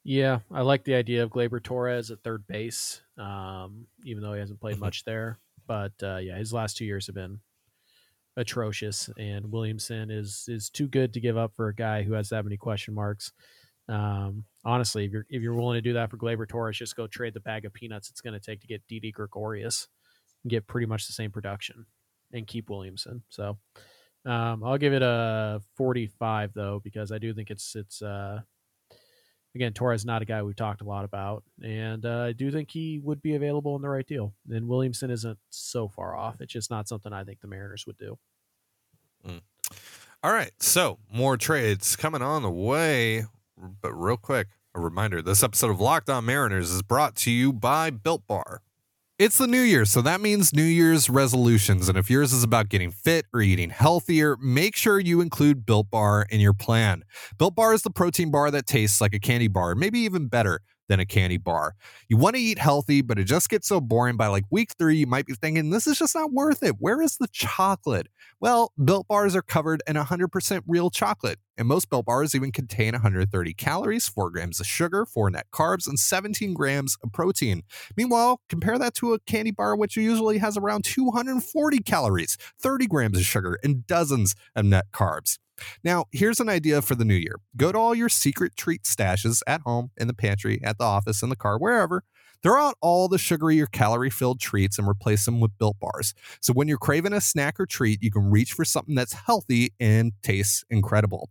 Yeah, 0.04 0.40
I 0.52 0.62
like 0.62 0.84
the 0.84 0.94
idea 0.94 1.22
of 1.24 1.30
Gleyber 1.30 1.62
Torres 1.62 2.10
at 2.10 2.22
third 2.22 2.46
base, 2.46 3.02
um, 3.18 3.86
even 4.04 4.22
though 4.22 4.32
he 4.34 4.40
hasn't 4.40 4.60
played 4.60 4.76
Mhm. 4.76 4.80
much 4.80 5.04
there. 5.04 5.38
But 5.66 5.92
uh, 6.02 6.18
yeah, 6.18 6.36
his 6.38 6.52
last 6.52 6.76
two 6.76 6.84
years 6.84 7.06
have 7.06 7.14
been 7.14 7.40
atrocious, 8.36 9.08
and 9.18 9.50
Williamson 9.50 10.10
is 10.10 10.44
is 10.48 10.70
too 10.70 10.86
good 10.88 11.14
to 11.14 11.20
give 11.20 11.36
up 11.36 11.54
for 11.54 11.68
a 11.68 11.74
guy 11.74 12.02
who 12.02 12.12
has 12.12 12.28
that 12.30 12.44
many 12.44 12.56
question 12.56 12.94
marks. 12.94 13.32
Um, 13.88 14.44
honestly, 14.64 15.04
if 15.04 15.12
you're 15.12 15.26
if 15.30 15.42
you're 15.42 15.54
willing 15.54 15.76
to 15.76 15.82
do 15.82 15.94
that 15.94 16.10
for 16.10 16.16
Gleyber 16.18 16.48
Torres, 16.48 16.76
just 16.76 16.96
go 16.96 17.06
trade 17.06 17.34
the 17.34 17.40
bag 17.40 17.64
of 17.64 17.72
peanuts 17.72 18.10
it's 18.10 18.20
going 18.20 18.34
to 18.34 18.40
take 18.40 18.60
to 18.60 18.66
get 18.66 18.86
Didi 18.88 19.12
Gregorius. 19.12 19.88
and 20.44 20.50
get 20.50 20.66
pretty 20.66 20.86
much 20.86 21.06
the 21.08 21.12
same 21.12 21.30
production 21.32 21.86
and 22.32 22.46
keep 22.46 22.68
Williamson. 22.70 23.22
So 23.30 23.58
um, 24.24 24.62
I'll 24.62 24.78
give 24.78 24.92
it 24.92 25.02
a 25.02 25.60
45 25.76 26.52
though 26.52 26.80
because 26.84 27.10
I 27.10 27.18
do 27.18 27.32
think 27.34 27.50
it's 27.50 27.74
it's 27.74 28.02
uh, 28.02 28.42
again 29.56 29.72
Torres 29.72 30.04
not 30.04 30.22
a 30.22 30.24
guy 30.24 30.42
we've 30.42 30.54
talked 30.54 30.82
a 30.82 30.84
lot 30.84 31.04
about, 31.04 31.42
and 31.62 32.06
uh, 32.06 32.26
I 32.28 32.32
do 32.32 32.50
think 32.50 32.70
he 32.70 33.00
would 33.02 33.20
be 33.20 33.34
available 33.34 33.74
in 33.74 33.82
the 33.82 33.88
right 33.88 34.06
deal. 34.06 34.34
And 34.48 34.68
Williamson 34.68 35.10
isn't 35.10 35.38
so 35.50 35.88
far 35.88 36.16
off. 36.16 36.40
It's 36.40 36.52
just 36.52 36.70
not 36.70 36.86
something 36.86 37.12
I 37.12 37.24
think 37.24 37.40
the 37.40 37.48
Mariners 37.48 37.86
would 37.86 37.98
do. 37.98 38.18
Mm. 39.26 39.40
All 40.22 40.32
right, 40.32 40.52
so 40.60 40.98
more 41.12 41.36
trades 41.36 41.96
coming 41.96 42.22
on 42.22 42.42
the 42.42 42.50
way, 42.50 43.24
but 43.56 43.92
real 43.92 44.16
quick, 44.16 44.48
a 44.74 44.80
reminder: 44.80 45.20
this 45.22 45.42
episode 45.42 45.70
of 45.70 45.80
Locked 45.80 46.08
On 46.08 46.24
Mariners 46.24 46.70
is 46.70 46.82
brought 46.82 47.16
to 47.16 47.30
you 47.30 47.52
by 47.52 47.90
Built 47.90 48.26
Bar. 48.26 48.62
It's 49.18 49.38
the 49.38 49.46
new 49.46 49.62
year, 49.62 49.86
so 49.86 50.02
that 50.02 50.20
means 50.20 50.52
New 50.52 50.62
Year's 50.62 51.08
resolutions. 51.08 51.88
And 51.88 51.96
if 51.96 52.10
yours 52.10 52.34
is 52.34 52.44
about 52.44 52.68
getting 52.68 52.90
fit 52.90 53.24
or 53.32 53.40
eating 53.40 53.70
healthier, 53.70 54.36
make 54.42 54.76
sure 54.76 55.00
you 55.00 55.22
include 55.22 55.64
Built 55.64 55.90
Bar 55.90 56.26
in 56.28 56.38
your 56.38 56.52
plan. 56.52 57.02
Built 57.38 57.54
Bar 57.54 57.72
is 57.72 57.80
the 57.80 57.88
protein 57.88 58.30
bar 58.30 58.50
that 58.50 58.66
tastes 58.66 59.00
like 59.00 59.14
a 59.14 59.18
candy 59.18 59.48
bar, 59.48 59.74
maybe 59.74 60.00
even 60.00 60.28
better 60.28 60.60
than 60.88 61.00
a 61.00 61.06
candy 61.06 61.36
bar. 61.36 61.74
You 62.08 62.16
want 62.16 62.36
to 62.36 62.42
eat 62.42 62.58
healthy, 62.58 63.02
but 63.02 63.18
it 63.18 63.24
just 63.24 63.48
gets 63.48 63.68
so 63.68 63.80
boring 63.80 64.16
by 64.16 64.28
like 64.28 64.44
week 64.50 64.72
three, 64.78 64.96
you 64.96 65.06
might 65.06 65.26
be 65.26 65.34
thinking, 65.34 65.70
this 65.70 65.86
is 65.86 65.98
just 65.98 66.14
not 66.14 66.32
worth 66.32 66.62
it. 66.62 66.76
Where 66.78 67.02
is 67.02 67.16
the 67.16 67.28
chocolate? 67.32 68.08
Well, 68.40 68.72
Built 68.82 69.08
Bars 69.08 69.34
are 69.34 69.42
covered 69.42 69.82
in 69.86 69.96
100% 69.96 70.62
real 70.66 70.90
chocolate, 70.90 71.38
and 71.56 71.66
most 71.66 71.88
Built 71.88 72.06
Bars 72.06 72.34
even 72.34 72.52
contain 72.52 72.92
130 72.92 73.54
calories, 73.54 74.08
4 74.08 74.30
grams 74.30 74.60
of 74.60 74.66
sugar, 74.66 75.06
4 75.06 75.30
net 75.30 75.46
carbs, 75.52 75.86
and 75.88 75.98
17 75.98 76.54
grams 76.54 76.96
of 77.02 77.12
protein. 77.12 77.62
Meanwhile, 77.96 78.40
compare 78.48 78.78
that 78.78 78.94
to 78.94 79.14
a 79.14 79.18
candy 79.20 79.50
bar, 79.50 79.76
which 79.76 79.96
usually 79.96 80.38
has 80.38 80.56
around 80.56 80.84
240 80.84 81.78
calories, 81.80 82.36
30 82.60 82.86
grams 82.86 83.18
of 83.18 83.24
sugar, 83.24 83.58
and 83.62 83.86
dozens 83.86 84.34
of 84.54 84.64
net 84.64 84.86
carbs. 84.92 85.38
Now, 85.82 86.06
here's 86.12 86.40
an 86.40 86.48
idea 86.48 86.82
for 86.82 86.94
the 86.94 87.04
new 87.04 87.14
year 87.14 87.36
go 87.56 87.72
to 87.72 87.78
all 87.78 87.94
your 87.94 88.08
secret 88.08 88.56
treat 88.56 88.82
stashes 88.82 89.42
at 89.46 89.62
home, 89.62 89.90
in 89.96 90.06
the 90.06 90.14
pantry, 90.14 90.60
at 90.62 90.78
the 90.78 90.84
office, 90.84 91.22
in 91.22 91.28
the 91.28 91.36
car, 91.36 91.58
wherever. 91.58 92.04
Throw 92.42 92.62
out 92.62 92.76
all 92.80 93.08
the 93.08 93.18
sugary 93.18 93.60
or 93.60 93.66
calorie 93.66 94.10
filled 94.10 94.40
treats 94.40 94.78
and 94.78 94.86
replace 94.86 95.24
them 95.24 95.40
with 95.40 95.56
built 95.58 95.80
bars. 95.80 96.14
So 96.40 96.52
when 96.52 96.68
you're 96.68 96.78
craving 96.78 97.12
a 97.12 97.20
snack 97.20 97.58
or 97.58 97.66
treat, 97.66 98.02
you 98.02 98.10
can 98.10 98.30
reach 98.30 98.52
for 98.52 98.64
something 98.64 98.94
that's 98.94 99.14
healthy 99.14 99.72
and 99.80 100.12
tastes 100.22 100.64
incredible. 100.70 101.30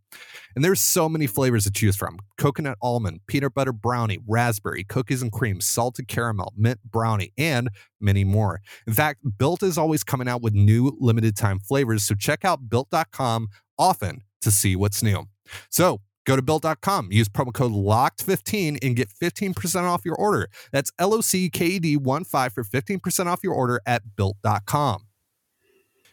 And 0.55 0.65
there's 0.65 0.81
so 0.81 1.07
many 1.07 1.27
flavors 1.27 1.63
to 1.65 1.71
choose 1.71 1.95
from 1.95 2.19
coconut 2.37 2.77
almond, 2.81 3.21
peanut 3.27 3.53
butter 3.53 3.71
brownie, 3.71 4.19
raspberry, 4.27 4.83
cookies 4.83 5.21
and 5.21 5.31
cream, 5.31 5.61
salted 5.61 6.07
caramel, 6.07 6.53
mint 6.57 6.79
brownie, 6.83 7.31
and 7.37 7.69
many 8.01 8.23
more. 8.23 8.61
In 8.87 8.93
fact, 8.93 9.21
Built 9.37 9.63
is 9.63 9.77
always 9.77 10.03
coming 10.03 10.27
out 10.27 10.41
with 10.41 10.53
new 10.53 10.97
limited 10.99 11.35
time 11.37 11.59
flavors. 11.59 12.03
So 12.03 12.15
check 12.15 12.43
out 12.43 12.69
built.com 12.69 13.47
often 13.77 14.21
to 14.41 14.51
see 14.51 14.75
what's 14.75 15.03
new. 15.03 15.25
So 15.69 16.01
go 16.25 16.35
to 16.35 16.41
built.com, 16.41 17.09
use 17.11 17.29
promo 17.29 17.53
code 17.53 17.71
LOCKED15 17.71 18.79
and 18.83 18.95
get 18.95 19.09
15% 19.09 19.83
off 19.83 20.05
your 20.05 20.15
order. 20.15 20.49
That's 20.71 20.91
L 20.99 21.13
O 21.13 21.21
C 21.21 21.49
K 21.49 21.65
E 21.65 21.79
D 21.79 21.97
1 21.97 22.23
5 22.23 22.53
for 22.53 22.63
15% 22.63 23.27
off 23.27 23.39
your 23.43 23.53
order 23.53 23.79
at 23.85 24.15
built.com. 24.15 25.05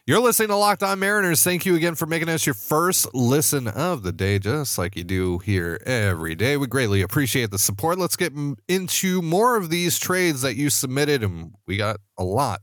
You're 0.05 0.19
listening 0.19 0.49
to 0.49 0.57
Locked 0.57 0.83
On 0.83 0.99
Mariners. 0.99 1.45
Thank 1.45 1.65
you 1.65 1.77
again 1.77 1.95
for 1.95 2.05
making 2.05 2.27
us 2.27 2.45
your 2.45 2.55
first 2.55 3.07
listen 3.15 3.69
of 3.69 4.03
the 4.03 4.11
day, 4.11 4.37
just 4.37 4.77
like 4.77 4.97
you 4.97 5.05
do 5.05 5.37
here 5.37 5.81
every 5.85 6.35
day. 6.35 6.57
We 6.57 6.67
greatly 6.67 7.01
appreciate 7.01 7.51
the 7.51 7.57
support. 7.57 7.97
Let's 7.97 8.17
get 8.17 8.33
into 8.67 9.21
more 9.21 9.55
of 9.55 9.69
these 9.69 9.97
trades 9.97 10.41
that 10.41 10.57
you 10.57 10.69
submitted, 10.69 11.23
and 11.23 11.53
we 11.67 11.77
got 11.77 12.01
a 12.17 12.23
lot 12.25 12.59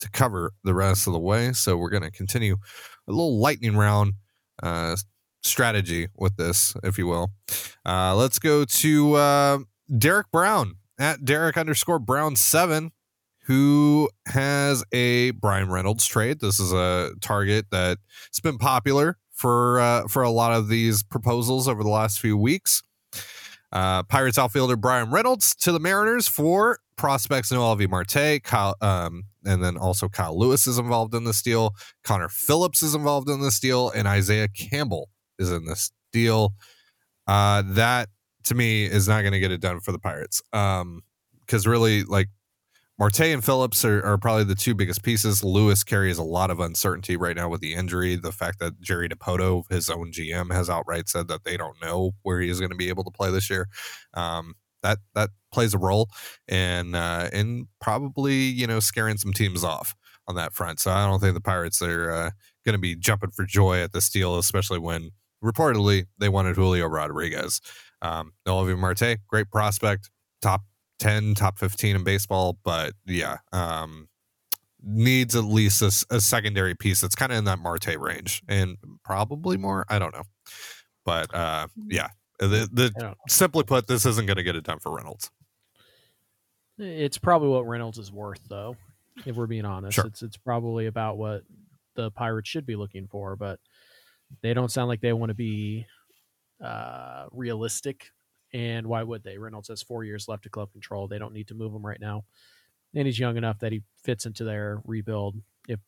to 0.00 0.10
cover 0.10 0.52
the 0.62 0.74
rest 0.74 1.06
of 1.06 1.14
the 1.14 1.18
way. 1.18 1.54
So 1.54 1.78
we're 1.78 1.88
going 1.88 2.02
to 2.02 2.10
continue 2.10 2.56
a 3.08 3.10
little 3.10 3.40
lightning 3.40 3.78
round 3.78 4.12
uh, 4.62 4.96
strategy 5.42 6.08
with 6.16 6.36
this, 6.36 6.74
if 6.82 6.98
you 6.98 7.06
will. 7.06 7.30
Uh, 7.84 8.14
let's 8.14 8.38
go 8.38 8.64
to 8.64 9.14
uh, 9.14 9.58
Derek 9.98 10.30
Brown 10.30 10.76
at 10.98 11.24
Derek 11.24 11.56
underscore 11.56 11.98
Brown 11.98 12.36
seven, 12.36 12.92
who 13.46 14.08
has 14.26 14.84
a 14.92 15.32
Brian 15.32 15.70
Reynolds 15.70 16.06
trade. 16.06 16.40
This 16.40 16.58
is 16.58 16.72
a 16.72 17.12
target 17.20 17.66
that's 17.70 18.40
been 18.42 18.58
popular 18.58 19.18
for 19.30 19.80
uh, 19.80 20.08
for 20.08 20.22
a 20.22 20.30
lot 20.30 20.52
of 20.52 20.68
these 20.68 21.02
proposals 21.02 21.68
over 21.68 21.82
the 21.82 21.90
last 21.90 22.20
few 22.20 22.36
weeks. 22.36 22.82
Uh, 23.72 24.04
Pirates 24.04 24.38
outfielder 24.38 24.76
Brian 24.76 25.10
Reynolds 25.10 25.54
to 25.56 25.72
the 25.72 25.80
Mariners 25.80 26.28
for 26.28 26.78
prospects 26.96 27.50
Noelvi 27.50 27.88
Marte, 27.88 28.42
Kyle, 28.42 28.76
um, 28.80 29.24
and 29.44 29.62
then 29.62 29.76
also 29.76 30.08
Kyle 30.08 30.38
Lewis 30.38 30.66
is 30.66 30.78
involved 30.78 31.14
in 31.14 31.24
this 31.24 31.42
deal. 31.42 31.74
Connor 32.02 32.28
Phillips 32.28 32.82
is 32.82 32.94
involved 32.94 33.28
in 33.28 33.40
this 33.40 33.60
deal, 33.60 33.90
and 33.90 34.06
Isaiah 34.08 34.48
Campbell 34.48 35.08
is 35.38 35.50
in 35.50 35.64
this 35.64 35.90
deal. 36.12 36.54
Uh, 37.26 37.62
that 37.66 38.08
to 38.44 38.54
me 38.54 38.84
is 38.84 39.08
not 39.08 39.22
going 39.22 39.32
to 39.32 39.40
get 39.40 39.50
it 39.50 39.60
done 39.60 39.80
for 39.80 39.92
the 39.92 39.98
Pirates. 39.98 40.42
Um, 40.52 41.02
because 41.40 41.66
really, 41.66 42.04
like 42.04 42.28
Marte 42.98 43.20
and 43.20 43.44
Phillips 43.44 43.84
are, 43.84 44.02
are, 44.04 44.18
probably 44.18 44.44
the 44.44 44.54
two 44.54 44.74
biggest 44.74 45.02
pieces. 45.02 45.42
Lewis 45.42 45.82
carries 45.82 46.16
a 46.16 46.22
lot 46.22 46.50
of 46.50 46.60
uncertainty 46.60 47.16
right 47.16 47.36
now 47.36 47.48
with 47.48 47.60
the 47.60 47.74
injury. 47.74 48.16
The 48.16 48.32
fact 48.32 48.60
that 48.60 48.80
Jerry 48.80 49.08
Dipoto, 49.08 49.70
his 49.70 49.90
own 49.90 50.12
GM, 50.12 50.52
has 50.52 50.70
outright 50.70 51.08
said 51.08 51.28
that 51.28 51.44
they 51.44 51.56
don't 51.56 51.80
know 51.82 52.12
where 52.22 52.40
he 52.40 52.48
is 52.48 52.60
going 52.60 52.70
to 52.70 52.76
be 52.76 52.88
able 52.88 53.04
to 53.04 53.10
play 53.10 53.30
this 53.30 53.50
year. 53.50 53.68
Um, 54.14 54.54
that 54.84 54.98
that 55.14 55.30
plays 55.52 55.74
a 55.74 55.78
role, 55.78 56.08
and 56.46 56.94
uh, 56.94 57.28
and 57.32 57.66
probably 57.80 58.34
you 58.34 58.68
know 58.68 58.78
scaring 58.78 59.16
some 59.16 59.32
teams 59.32 59.64
off 59.64 59.96
on 60.28 60.36
that 60.36 60.52
front. 60.52 60.78
So 60.78 60.92
I 60.92 61.06
don't 61.06 61.20
think 61.20 61.34
the 61.34 61.40
Pirates 61.40 61.82
are 61.82 62.10
uh, 62.10 62.30
going 62.64 62.74
to 62.74 62.78
be 62.78 62.94
jumping 62.94 63.30
for 63.30 63.44
joy 63.44 63.82
at 63.82 63.92
this 63.92 64.08
deal, 64.08 64.38
especially 64.38 64.78
when 64.78 65.10
reportedly 65.42 66.06
they 66.18 66.28
wanted 66.28 66.56
Julio 66.56 66.86
Rodriguez. 66.86 67.60
Um, 68.00 68.32
Noelvi 68.46 68.78
Marte, 68.78 69.18
great 69.28 69.50
prospect, 69.50 70.10
top 70.40 70.62
10, 70.98 71.34
top 71.34 71.58
15 71.58 71.96
in 71.96 72.04
baseball, 72.04 72.58
but 72.64 72.92
yeah, 73.06 73.38
um, 73.52 74.08
needs 74.82 75.34
at 75.34 75.44
least 75.44 75.82
a, 75.82 76.14
a 76.14 76.20
secondary 76.20 76.74
piece 76.74 77.00
that's 77.00 77.14
kind 77.14 77.32
of 77.32 77.38
in 77.38 77.44
that 77.44 77.58
Marte 77.58 77.96
range 77.98 78.42
and 78.48 78.76
probably 79.04 79.56
more. 79.56 79.84
I 79.88 79.98
don't 79.98 80.14
know. 80.14 80.24
But 81.04 81.34
uh, 81.34 81.68
yeah, 81.88 82.08
the, 82.46 82.70
the 82.72 83.16
simply 83.28 83.64
put, 83.64 83.86
this 83.86 84.06
isn't 84.06 84.26
going 84.26 84.36
to 84.36 84.42
get 84.42 84.56
it 84.56 84.64
done 84.64 84.78
for 84.78 84.94
Reynolds. 84.94 85.30
It's 86.78 87.18
probably 87.18 87.48
what 87.48 87.66
Reynolds 87.66 87.98
is 87.98 88.10
worth, 88.10 88.40
though. 88.48 88.76
If 89.24 89.36
we're 89.36 89.46
being 89.46 89.64
honest, 89.64 89.94
sure. 89.94 90.06
it's 90.06 90.22
it's 90.22 90.36
probably 90.36 90.86
about 90.86 91.18
what 91.18 91.44
the 91.94 92.10
Pirates 92.10 92.48
should 92.48 92.66
be 92.66 92.74
looking 92.74 93.06
for, 93.06 93.36
but 93.36 93.60
they 94.42 94.54
don't 94.54 94.72
sound 94.72 94.88
like 94.88 95.00
they 95.00 95.12
want 95.12 95.30
to 95.30 95.34
be 95.34 95.86
uh, 96.62 97.26
realistic 97.30 98.10
and 98.54 98.86
why 98.86 99.02
would 99.02 99.24
they? 99.24 99.36
Reynolds 99.36 99.68
has 99.68 99.82
four 99.82 100.04
years 100.04 100.28
left 100.28 100.44
to 100.44 100.48
club 100.48 100.70
control. 100.70 101.08
They 101.08 101.18
don't 101.18 101.34
need 101.34 101.48
to 101.48 101.54
move 101.54 101.74
him 101.74 101.84
right 101.84 102.00
now. 102.00 102.24
And 102.94 103.04
he's 103.04 103.18
young 103.18 103.36
enough 103.36 103.58
that 103.58 103.72
he 103.72 103.82
fits 104.04 104.26
into 104.26 104.44
their 104.44 104.80
rebuild 104.84 105.36
if 105.68 105.80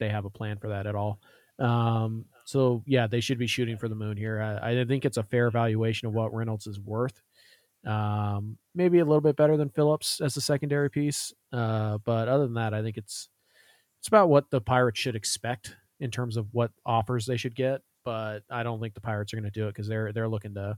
they 0.00 0.08
have 0.08 0.24
a 0.24 0.30
plan 0.30 0.56
for 0.56 0.68
that 0.68 0.86
at 0.86 0.94
all. 0.94 1.20
Um, 1.58 2.24
so 2.44 2.82
yeah, 2.86 3.06
they 3.06 3.20
should 3.20 3.38
be 3.38 3.46
shooting 3.46 3.78
for 3.78 3.88
the 3.88 3.94
moon 3.94 4.16
here. 4.16 4.40
I, 4.40 4.80
I, 4.80 4.84
think 4.84 5.04
it's 5.04 5.16
a 5.16 5.22
fair 5.22 5.50
valuation 5.50 6.06
of 6.06 6.14
what 6.14 6.34
Reynolds 6.34 6.66
is 6.66 6.78
worth. 6.78 7.20
Um, 7.86 8.58
maybe 8.74 8.98
a 8.98 9.04
little 9.04 9.20
bit 9.20 9.36
better 9.36 9.56
than 9.56 9.70
Phillips 9.70 10.20
as 10.20 10.36
a 10.36 10.40
secondary 10.40 10.90
piece. 10.90 11.32
Uh, 11.52 11.98
but 12.04 12.28
other 12.28 12.44
than 12.44 12.54
that, 12.54 12.74
I 12.74 12.82
think 12.82 12.96
it's 12.96 13.28
it's 14.00 14.08
about 14.08 14.28
what 14.28 14.50
the 14.50 14.60
Pirates 14.60 15.00
should 15.00 15.16
expect 15.16 15.74
in 16.00 16.10
terms 16.10 16.36
of 16.36 16.48
what 16.52 16.70
offers 16.84 17.24
they 17.24 17.38
should 17.38 17.54
get. 17.54 17.80
But 18.04 18.40
I 18.50 18.62
don't 18.62 18.80
think 18.80 18.92
the 18.92 19.00
Pirates 19.00 19.32
are 19.32 19.36
going 19.36 19.50
to 19.50 19.50
do 19.50 19.66
it 19.66 19.70
because 19.70 19.88
they're 19.88 20.12
they're 20.12 20.28
looking 20.28 20.54
to 20.54 20.76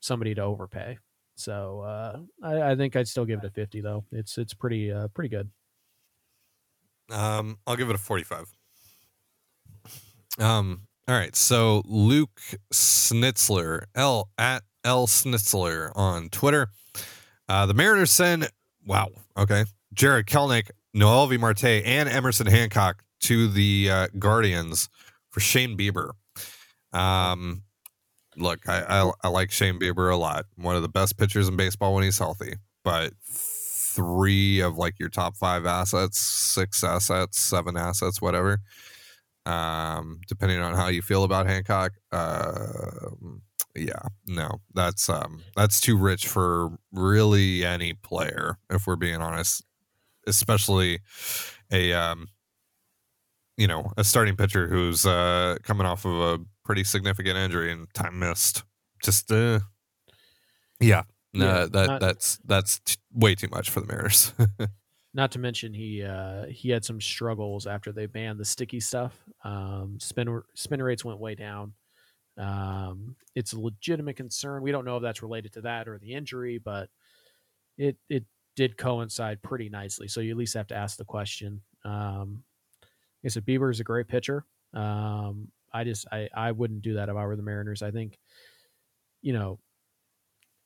somebody 0.00 0.34
to 0.34 0.42
overpay. 0.42 0.98
So 1.36 1.80
uh, 1.80 2.20
I, 2.42 2.70
I, 2.72 2.76
think 2.76 2.94
I'd 2.94 3.08
still 3.08 3.24
give 3.24 3.40
it 3.40 3.46
a 3.46 3.50
50 3.50 3.80
though. 3.80 4.04
It's 4.12 4.38
it's 4.38 4.54
pretty 4.54 4.90
uh, 4.90 5.08
pretty 5.08 5.28
good. 5.28 5.50
Um, 7.10 7.58
I'll 7.66 7.76
give 7.76 7.90
it 7.90 7.96
a 7.96 7.98
45. 7.98 8.54
Um, 10.38 10.82
all 11.06 11.14
right. 11.14 11.34
So 11.36 11.82
Luke 11.84 12.40
Snitzler, 12.72 13.84
L 13.94 14.28
at 14.38 14.62
L 14.84 15.06
Snitzler 15.06 15.92
on 15.94 16.28
Twitter. 16.28 16.68
Uh, 17.48 17.66
the 17.66 17.74
Mariners 17.74 18.10
send 18.10 18.48
wow, 18.86 19.08
okay, 19.36 19.64
Jarred 19.92 20.26
Kelenic, 20.26 20.70
Noelvi 20.96 21.38
Marte, 21.38 21.64
and 21.64 22.08
Emerson 22.08 22.46
Hancock 22.46 23.02
to 23.20 23.48
the 23.48 23.90
uh, 23.90 24.06
Guardians 24.18 24.88
for 25.30 25.40
Shane 25.40 25.76
Bieber. 25.76 26.10
Um, 26.92 27.62
look, 28.36 28.60
I, 28.68 28.82
I, 28.82 29.12
I 29.22 29.28
like 29.28 29.50
Shane 29.50 29.78
Bieber 29.78 30.12
a 30.12 30.16
lot. 30.16 30.46
One 30.56 30.76
of 30.76 30.82
the 30.82 30.88
best 30.88 31.16
pitchers 31.16 31.48
in 31.48 31.56
baseball 31.56 31.94
when 31.94 32.04
he's 32.04 32.18
healthy. 32.18 32.54
But 32.84 33.12
three 33.24 34.60
of 34.60 34.76
like 34.76 34.98
your 34.98 35.08
top 35.08 35.36
five 35.36 35.66
assets, 35.66 36.18
six 36.18 36.84
assets, 36.84 37.38
seven 37.38 37.76
assets, 37.76 38.20
whatever. 38.20 38.60
Um, 39.46 40.20
depending 40.26 40.60
on 40.60 40.74
how 40.74 40.88
you 40.88 41.02
feel 41.02 41.24
about 41.24 41.46
Hancock. 41.46 41.92
Uh, 42.10 43.10
yeah, 43.76 44.02
no, 44.26 44.60
that's 44.72 45.08
um 45.08 45.42
that's 45.56 45.80
too 45.80 45.96
rich 45.98 46.28
for 46.28 46.70
really 46.92 47.64
any 47.64 47.92
player, 47.92 48.58
if 48.70 48.86
we're 48.86 48.96
being 48.96 49.20
honest. 49.20 49.64
especially 50.26 51.00
a 51.70 51.92
um, 51.92 52.28
you 53.56 53.66
know 53.66 53.92
a 53.96 54.04
starting 54.04 54.36
pitcher 54.36 54.68
who's 54.68 55.06
uh, 55.06 55.56
coming 55.62 55.86
off 55.86 56.04
of 56.04 56.12
a 56.12 56.38
pretty 56.64 56.84
significant 56.84 57.36
injury 57.36 57.72
and 57.72 57.92
time 57.94 58.18
missed. 58.18 58.64
Just 59.02 59.30
uh, 59.30 59.60
yeah, 60.80 61.02
yeah 61.32 61.66
that 61.70 61.86
not, 61.86 62.00
that's 62.00 62.38
that's 62.44 62.80
t- 62.80 62.96
way 63.12 63.34
too 63.34 63.48
much 63.50 63.70
for 63.70 63.80
the 63.80 63.86
Mariners. 63.86 64.32
not 65.14 65.30
to 65.32 65.38
mention 65.38 65.72
he 65.72 66.02
uh, 66.02 66.46
he 66.46 66.70
had 66.70 66.84
some 66.84 67.00
struggles 67.00 67.66
after 67.66 67.92
they 67.92 68.06
banned 68.06 68.38
the 68.38 68.44
sticky 68.44 68.80
stuff. 68.80 69.16
Um, 69.44 69.96
spin 70.00 70.42
spin 70.54 70.82
rates 70.82 71.04
went 71.04 71.20
way 71.20 71.36
down. 71.36 71.72
Um, 72.36 73.14
it's 73.36 73.52
a 73.52 73.60
legitimate 73.60 74.16
concern. 74.16 74.62
We 74.62 74.72
don't 74.72 74.84
know 74.84 74.96
if 74.96 75.02
that's 75.02 75.22
related 75.22 75.52
to 75.54 75.60
that 75.62 75.88
or 75.88 75.98
the 75.98 76.12
injury, 76.12 76.58
but 76.58 76.88
it 77.78 77.96
it 78.08 78.24
did 78.56 78.76
coincide 78.76 79.40
pretty 79.42 79.68
nicely. 79.68 80.08
So 80.08 80.20
you 80.20 80.32
at 80.32 80.36
least 80.36 80.54
have 80.54 80.66
to 80.68 80.76
ask 80.76 80.96
the 80.96 81.04
question. 81.04 81.60
Um, 81.84 82.42
I 83.24 83.28
said, 83.28 83.46
Bieber 83.46 83.70
is 83.70 83.80
a 83.80 83.84
great 83.84 84.08
pitcher. 84.08 84.44
Um, 84.74 85.48
I 85.72 85.84
just 85.84 86.06
I 86.10 86.28
I 86.34 86.52
wouldn't 86.52 86.82
do 86.82 86.94
that 86.94 87.08
if 87.08 87.16
I 87.16 87.24
were 87.24 87.36
the 87.36 87.42
Mariners. 87.42 87.82
I 87.82 87.90
think, 87.92 88.18
you 89.22 89.32
know, 89.32 89.60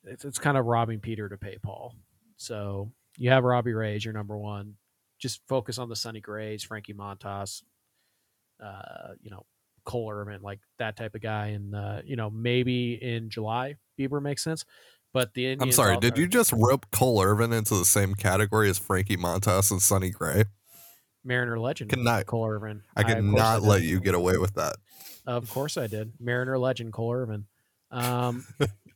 it's 0.05 0.25
it's 0.25 0.39
kind 0.39 0.57
of 0.57 0.67
robbing 0.67 1.01
Peter 1.01 1.29
to 1.29 1.37
pay 1.37 1.59
Paul. 1.63 1.95
So 2.37 2.91
you 3.19 3.31
have 3.31 3.45
Robbie 3.45 3.75
Ray 3.75 3.97
as 3.97 4.05
your 4.05 4.15
number 4.15 4.39
one. 4.39 4.75
Just 5.19 5.41
focus 5.49 5.79
on 5.79 5.89
the 5.89 5.97
Sonny 5.97 6.21
Grays, 6.21 6.63
Frankie 6.63 6.95
Montas, 6.95 7.63
uh, 8.63 9.15
you 9.21 9.31
know, 9.31 9.45
Cole 9.85 10.11
Irvin, 10.11 10.41
like 10.43 10.61
that 10.79 10.97
type 10.97 11.15
of 11.17 11.21
guy. 11.21 11.49
And 11.49 11.75
uh, 11.75 12.01
you 12.05 12.17
know, 12.17 12.31
maybe 12.31 12.95
in 12.95 13.29
July, 13.29 13.75
Bieber 13.99 14.23
makes 14.23 14.45
sense. 14.45 14.65
But 15.13 15.35
the 15.35 15.47
Indians 15.47 15.79
I'm 15.79 15.85
sorry, 15.85 15.97
did 15.99 16.17
you 16.17 16.29
just 16.29 16.53
rope 16.53 16.87
Cole 16.93 17.23
Irvin 17.23 17.53
into 17.53 17.75
the 17.75 17.85
same 17.85 18.15
category 18.15 18.71
as 18.71 18.79
Frankie 18.79 19.17
Montas 19.17 19.71
and 19.71 19.83
Sonny 19.83 20.11
Gray? 20.11 20.45
Mariner 21.25 21.59
legend, 21.59 21.91
cannot, 21.91 22.27
Cole 22.27 22.47
Irvin. 22.47 22.83
I 22.97 23.03
cannot 23.03 23.63
I, 23.63 23.67
let 23.67 23.83
you 23.83 24.01
get 24.01 24.15
away 24.15 24.37
with 24.37 24.55
that. 24.55 24.77
Of 25.27 25.51
course 25.51 25.77
I 25.77 25.87
did. 25.87 26.13
Mariner 26.21 26.59
legend 26.59 26.93
Cole 26.93 27.13
Irvin. 27.13 27.47
Um, 27.91 28.47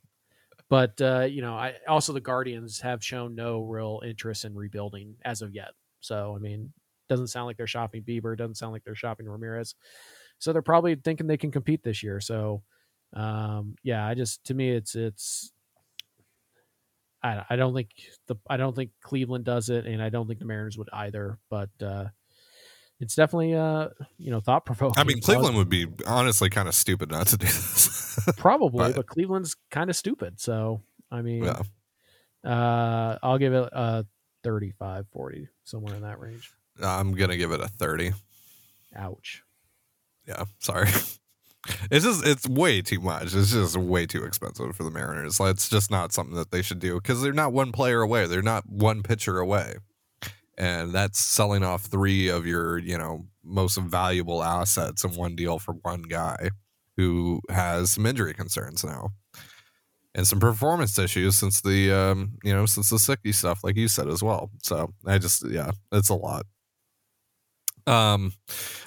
but 0.73 0.99
uh, 1.03 1.27
you 1.29 1.43
know, 1.43 1.53
I 1.53 1.75
also 1.87 2.15
the 2.15 2.21
Guardians 2.23 2.81
have 2.81 3.05
shown 3.05 3.35
no 3.35 3.61
real 3.61 4.01
interest 4.07 4.47
in 4.47 4.55
rebuilding 4.55 5.17
as 5.23 5.43
of 5.43 5.55
yet. 5.55 5.73
So 6.01 6.33
I 6.35 6.39
mean, 6.39 6.73
doesn't 7.11 7.27
sound 7.27 7.45
like 7.45 7.59
they're 7.59 7.67
shopping 7.67 8.03
Bieber. 8.03 8.35
Doesn't 8.39 8.55
sound 8.55 8.73
like 8.73 8.83
they're 8.83 8.95
shopping 8.95 9.29
Ramirez. 9.29 9.75
So 10.39 10.51
they're 10.51 10.63
probably 10.63 10.95
thinking 10.95 11.27
they 11.27 11.37
can 11.37 11.51
compete 11.51 11.83
this 11.83 12.03
year. 12.03 12.21
So 12.21 12.63
um, 13.13 13.75
yeah, 13.83 14.07
I 14.07 14.15
just 14.15 14.45
to 14.45 14.55
me 14.55 14.71
it's 14.71 14.95
it's 14.95 15.53
I, 17.23 17.45
I 17.51 17.57
don't 17.57 17.75
think 17.75 17.91
the 18.27 18.37
I 18.49 18.57
don't 18.57 18.75
think 18.75 18.93
Cleveland 19.03 19.45
does 19.45 19.69
it, 19.69 19.85
and 19.85 20.03
I 20.03 20.09
don't 20.09 20.27
think 20.27 20.39
the 20.39 20.47
Mariners 20.47 20.79
would 20.79 20.89
either. 20.91 21.39
But 21.51 21.69
uh, 21.83 22.07
it's 23.03 23.15
definitely 23.15 23.55
uh 23.55 23.89
you 24.17 24.31
know 24.31 24.41
thought 24.41 24.65
provoking. 24.65 24.99
I 24.99 25.05
mean, 25.05 25.21
Cleveland 25.21 25.57
would 25.57 25.69
be 25.69 25.87
honestly 26.07 26.49
kind 26.49 26.69
of 26.69 26.75
stupid 26.75 27.11
not 27.11 27.27
to 27.29 27.37
do 27.37 27.47
this. 27.47 28.19
probably, 28.37 28.79
but, 28.79 28.97
but 28.97 29.07
Cleveland's 29.07 29.57
kind 29.71 29.91
of 29.91 29.97
stupid. 29.97 30.41
So 30.41 30.83
I 31.11 31.21
mean, 31.21 31.45
yeah. 31.45 31.63
uh, 32.51 33.19
I'll 33.23 33.39
give 33.39 33.53
it 33.53 33.69
a 33.71 34.07
35, 34.45 35.07
40, 35.13 35.49
somewhere 35.65 35.95
in 35.95 36.03
that 36.03 36.19
range. 36.19 36.51
I'm 36.83 37.13
gonna 37.13 37.37
give 37.37 37.53
it 37.53 37.61
a 37.61 37.69
thirty. 37.69 38.13
Ouch 38.97 39.43
yeah, 40.27 40.45
sorry. 40.59 40.89
It's 41.93 42.05
just 42.05 42.27
it's 42.27 42.49
way 42.49 42.83
too 42.83 42.99
much. 42.99 43.37
It's 43.37 43.53
just 43.53 43.77
way 43.77 44.05
too 44.05 44.25
expensive 44.25 44.75
for 44.75 44.83
the 44.83 44.91
Mariners. 44.91 45.39
It's 45.39 45.69
just 45.69 45.93
not 45.93 46.13
something 46.13 46.35
that 46.35 46.51
they 46.51 46.61
should 46.61 46.81
do 46.81 46.97
because 46.97 47.23
they're 47.23 47.33
not 47.33 47.53
one 47.53 47.71
player 47.71 48.01
away. 48.01 48.27
They're 48.27 48.43
not 48.43 48.69
one 48.69 49.05
pitcher 49.05 49.39
away, 49.39 49.77
and 50.63 50.93
that's 50.93 51.19
selling 51.19 51.65
off 51.65 51.83
three 51.83 52.29
of 52.29 52.47
your 52.47 52.79
you 52.79 52.97
know 52.97 53.27
most 53.43 53.77
valuable 53.79 54.45
assets 54.45 55.03
in 55.05 55.11
one 55.17 55.35
deal 55.35 55.59
for 55.59 55.73
one 55.83 56.03
guy 56.03 56.51
who 56.97 57.41
has 57.51 57.91
some 57.91 58.07
injury 58.07 58.33
concerns 58.33 58.85
now 58.85 59.11
and 60.15 60.27
some 60.27 60.39
performance 60.39 60.97
issues 61.01 61.35
since 61.35 61.61
the 61.63 61.91
um 61.91 62.39
you 62.45 62.55
know 62.55 62.65
since 62.65 62.91
the 62.91 62.97
sicky 62.97 63.35
stuff 63.35 63.65
like 63.65 63.77
you 63.77 63.89
said 63.89 64.09
as 64.09 64.23
well. 64.23 64.51
So 64.63 64.93
I 65.05 65.19
just 65.19 65.45
yeah, 65.49 65.73
it's 65.91 66.11
a 66.11 66.15
lot. 66.15 66.47
Um, 67.85 68.33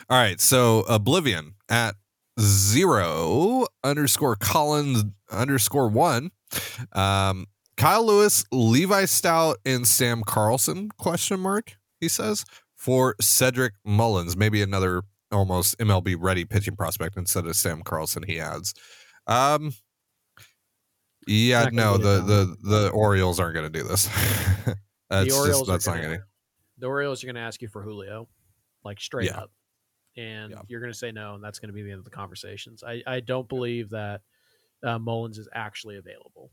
all 0.09 0.17
right. 0.17 0.39
So 0.39 0.85
Oblivion 0.87 1.55
at 1.69 1.95
zero 2.39 3.65
underscore 3.83 4.37
Collins 4.37 5.03
underscore 5.29 5.89
one. 5.89 6.31
Um, 6.93 7.47
Kyle 7.77 8.05
Lewis, 8.05 8.45
Levi 8.51 9.03
Stoudt, 9.03 9.55
and 9.65 9.87
Sam 9.87 10.23
Carlson? 10.25 10.89
Question 10.97 11.39
mark. 11.39 11.77
He 11.99 12.07
says 12.07 12.45
for 12.75 13.15
Cedric 13.19 13.73
Mullins, 13.83 14.37
maybe 14.37 14.61
another 14.61 15.03
almost 15.31 15.77
MLB 15.79 16.15
ready 16.19 16.45
pitching 16.45 16.75
prospect 16.75 17.17
instead 17.17 17.45
of 17.45 17.55
Sam 17.55 17.81
Carlson. 17.81 18.23
He 18.23 18.39
adds. 18.39 18.73
Um, 19.27 19.73
yeah, 21.27 21.69
no, 21.71 21.97
the, 21.97 22.21
the 22.21 22.57
the 22.61 22.89
Orioles 22.89 23.39
aren't 23.39 23.55
going 23.55 23.71
to 23.71 23.79
do 23.79 23.87
this. 23.87 24.07
that's 25.09 25.27
the 25.27 25.35
Orioles 25.35 25.59
just, 25.59 25.67
that's 25.67 25.87
not 25.87 25.97
going 25.97 26.19
to. 26.19 26.23
The 26.77 26.87
Orioles 26.87 27.23
are 27.23 27.27
going 27.27 27.35
to 27.35 27.41
ask 27.41 27.61
you 27.61 27.67
for 27.67 27.81
Julio 27.81 28.27
like 28.83 29.01
straight 29.01 29.31
yeah. 29.31 29.39
up. 29.39 29.51
And 30.17 30.51
yeah. 30.51 30.61
you're 30.67 30.79
going 30.79 30.93
to 30.93 30.97
say 30.97 31.11
no, 31.11 31.35
and 31.35 31.43
that's 31.43 31.59
going 31.59 31.67
to 31.69 31.73
be 31.73 31.81
the 31.81 31.91
end 31.91 31.99
of 31.99 32.05
the 32.05 32.11
conversations. 32.11 32.83
I, 32.83 33.01
I 33.05 33.19
don't 33.19 33.49
believe 33.49 33.89
that 33.89 34.21
uh, 34.81 34.97
Mullins 34.97 35.37
is 35.37 35.49
actually 35.51 35.97
available. 35.97 36.51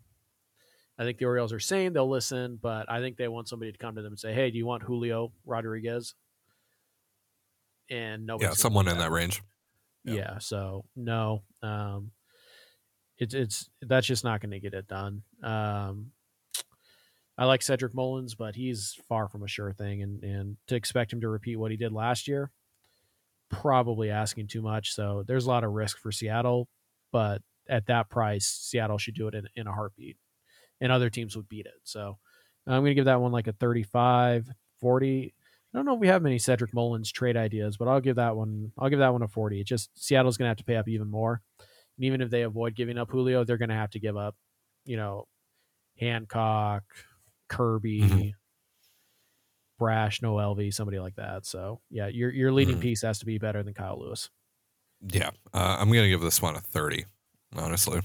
I 0.99 1.05
think 1.05 1.19
the 1.19 1.25
Orioles 1.25 1.53
are 1.53 1.61
saying 1.61 1.93
they'll 1.93 2.09
listen, 2.09 2.59
but 2.61 2.91
I 2.91 3.01
think 3.01 3.17
they 3.17 3.29
want 3.29 3.49
somebody 3.49 3.73
to 3.73 3.79
come 3.79 3.95
to 3.95 4.03
them 4.03 4.13
and 4.13 4.21
say, 4.21 4.33
"Hey, 4.35 4.51
do 4.51 4.59
you 4.59 4.67
want 4.67 4.83
Julio 4.83 5.33
Rodriguez?" 5.45 6.15
And 7.91 8.27
no, 8.27 8.39
yeah, 8.41 8.53
someone 8.53 8.89
in 8.89 8.99
that 8.99 9.11
range. 9.11 9.43
Yeah. 10.05 10.15
yeah. 10.15 10.39
so 10.39 10.85
no, 10.97 11.43
um, 11.63 12.11
it's 13.19 13.35
it's 13.35 13.71
that's 13.81 14.07
just 14.07 14.25
not 14.25 14.41
going 14.41 14.51
to 14.51 14.61
get 14.61 14.75
it 14.75 14.89
done. 14.89 15.23
Um, 15.43 16.13
I 17.39 17.47
like 17.47 17.63
Cedric 17.63 17.95
Mullins, 17.95 18.35
but 18.35 18.55
he's 18.55 18.99
far 19.09 19.29
from 19.29 19.43
a 19.43 19.49
sure 19.49 19.73
thing, 19.73 20.03
and 20.03 20.23
and 20.23 20.57
to 20.69 20.75
expect 20.75 21.13
him 21.13 21.21
to 21.23 21.29
repeat 21.29 21.57
what 21.57 21.71
he 21.71 21.77
did 21.77 21.93
last 21.93 22.29
year, 22.29 22.51
probably 23.51 24.11
asking 24.11 24.49
too 24.49 24.63
much. 24.63 24.95
So 24.95 25.25
there's 25.27 25.47
a 25.47 25.49
lot 25.49 25.65
of 25.65 25.73
risk 25.73 25.99
for 25.99 26.13
Seattle, 26.13 26.69
but 27.11 27.43
at 27.69 27.87
that 27.87 28.11
price, 28.11 28.47
Seattle 28.47 28.99
should 28.99 29.15
do 29.15 29.29
it 29.29 29.35
in, 29.35 29.47
in 29.55 29.67
a 29.67 29.73
heartbeat, 29.73 30.17
and 30.83 30.93
other 30.93 31.09
teams 31.09 31.37
would 31.37 31.49
beat 31.49 31.65
it. 31.65 31.81
So 31.85 32.19
I'm 32.67 32.83
going 32.83 32.91
to 32.91 32.95
give 32.95 33.07
that 33.07 33.21
one 33.21 33.33
like 33.33 33.47
a 33.47 33.53
35, 33.53 34.51
40. 34.81 35.35
I 35.75 35.79
don't 35.79 35.87
know 35.87 35.95
if 35.95 36.01
we 36.01 36.09
have 36.09 36.23
many 36.23 36.39
Cedric 36.39 36.75
Mullins 36.75 37.11
trade 37.11 37.37
ideas, 37.37 37.79
but 37.79 37.89
I'll 37.89 38.01
give 38.01 38.17
that 38.17 38.37
one. 38.37 38.73
I'll 38.77 38.91
give 38.91 38.99
that 38.99 39.13
one 39.13 39.23
a 39.23 39.29
40. 39.29 39.61
It 39.61 39.67
just 39.67 39.91
Seattle's 39.95 40.37
going 40.37 40.47
to 40.47 40.51
have 40.51 40.59
to 40.59 40.65
pay 40.65 40.77
up 40.77 40.89
even 40.89 41.09
more, 41.09 41.41
and 41.97 42.05
even 42.05 42.21
if 42.21 42.29
they 42.29 42.43
avoid 42.43 42.75
giving 42.75 42.99
up 42.99 43.11
Julio, 43.11 43.45
they're 43.45 43.57
going 43.57 43.71
to 43.71 43.75
have 43.75 43.91
to 43.91 44.01
give 44.01 44.17
up, 44.17 44.37
you 44.85 44.97
know, 44.99 45.29
Hancock, 45.99 46.83
Kirby, 47.49 48.03
mm-hmm. 48.03 48.29
Brash, 49.79 50.21
Noelvi, 50.21 50.75
somebody 50.75 50.99
like 50.99 51.15
that. 51.15 51.47
So 51.47 51.81
yeah, 51.91 52.09
your 52.09 52.31
your 52.31 52.53
leading 52.53 52.75
mm-hmm. 52.75 52.83
piece 52.83 53.03
has 53.03 53.21
to 53.21 53.27
be 53.27 53.39
better 53.39 53.63
than 53.63 53.73
Kyle 53.73 53.99
Lewis. 53.99 54.29
Yeah, 55.01 55.31
uh, 55.55 55.77
I'm 55.79 55.89
gonna 55.89 56.09
give 56.09 56.21
this 56.21 56.43
one 56.43 56.57
a 56.57 56.61
thirty. 56.61 57.07
Honestly, 57.57 58.01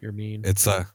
you're 0.00 0.12
mean. 0.12 0.42
It's 0.44 0.66
a. 0.66 0.86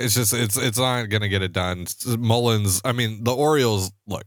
It's 0.00 0.14
just 0.14 0.32
it's 0.32 0.56
it's 0.56 0.78
not 0.78 1.08
gonna 1.10 1.28
get 1.28 1.42
it 1.42 1.52
done. 1.52 1.86
Mullins. 2.18 2.80
I 2.84 2.92
mean, 2.92 3.22
the 3.24 3.34
Orioles. 3.34 3.92
Look, 4.06 4.24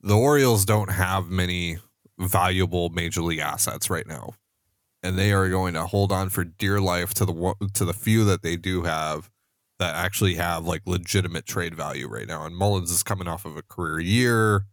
the 0.00 0.16
Orioles 0.16 0.64
don't 0.64 0.90
have 0.90 1.28
many 1.28 1.78
valuable 2.18 2.88
major 2.90 3.20
league 3.22 3.38
assets 3.38 3.90
right 3.90 4.06
now, 4.06 4.34
and 5.02 5.18
they 5.18 5.32
are 5.32 5.48
going 5.48 5.74
to 5.74 5.86
hold 5.86 6.12
on 6.12 6.30
for 6.30 6.44
dear 6.44 6.80
life 6.80 7.14
to 7.14 7.24
the 7.26 7.54
to 7.74 7.84
the 7.84 7.92
few 7.92 8.24
that 8.24 8.42
they 8.42 8.56
do 8.56 8.82
have 8.82 9.30
that 9.78 9.94
actually 9.94 10.34
have 10.36 10.64
like 10.64 10.82
legitimate 10.86 11.44
trade 11.44 11.74
value 11.74 12.08
right 12.08 12.28
now. 12.28 12.44
And 12.46 12.56
Mullins 12.56 12.90
is 12.90 13.02
coming 13.02 13.28
off 13.28 13.44
of 13.44 13.56
a 13.56 13.62
career 13.62 14.00
year. 14.00 14.66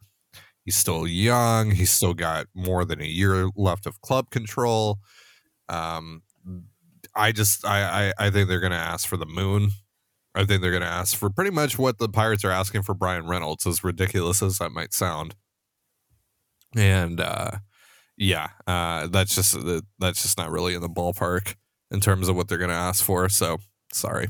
He's 0.63 0.75
still 0.75 1.07
young. 1.07 1.71
He's 1.71 1.89
still 1.89 2.13
got 2.13 2.45
more 2.53 2.85
than 2.85 3.01
a 3.01 3.05
year 3.05 3.49
left 3.55 3.87
of 3.87 4.01
club 4.01 4.29
control. 4.29 4.99
Um, 5.67 6.21
I 7.15 7.31
just 7.31 7.65
I 7.65 8.13
I, 8.19 8.27
I 8.27 8.29
think 8.29 8.47
they're 8.47 8.59
going 8.59 8.71
to 8.71 8.77
ask 8.77 9.07
for 9.07 9.17
the 9.17 9.25
moon. 9.25 9.71
I 10.39 10.45
think 10.45 10.61
they're 10.61 10.71
going 10.71 10.83
to 10.83 10.87
ask 10.87 11.17
for 11.17 11.29
pretty 11.29 11.51
much 11.51 11.77
what 11.77 11.97
the 11.97 12.07
Pirates 12.07 12.45
are 12.45 12.51
asking 12.51 12.83
for 12.83 12.93
Brian 12.93 13.27
Reynolds, 13.27 13.67
as 13.67 13.83
ridiculous 13.83 14.41
as 14.41 14.59
that 14.59 14.71
might 14.71 14.93
sound. 14.93 15.35
And 16.77 17.19
uh, 17.19 17.57
yeah, 18.17 18.47
uh, 18.65 19.07
that's 19.07 19.35
just 19.35 19.57
that's 19.99 20.21
just 20.21 20.37
not 20.37 20.49
really 20.49 20.75
in 20.75 20.81
the 20.81 20.87
ballpark 20.87 21.55
in 21.91 21.99
terms 21.99 22.29
of 22.29 22.37
what 22.37 22.47
they're 22.47 22.57
going 22.57 22.69
to 22.69 22.75
ask 22.75 23.03
for. 23.03 23.27
So 23.27 23.57
sorry. 23.91 24.29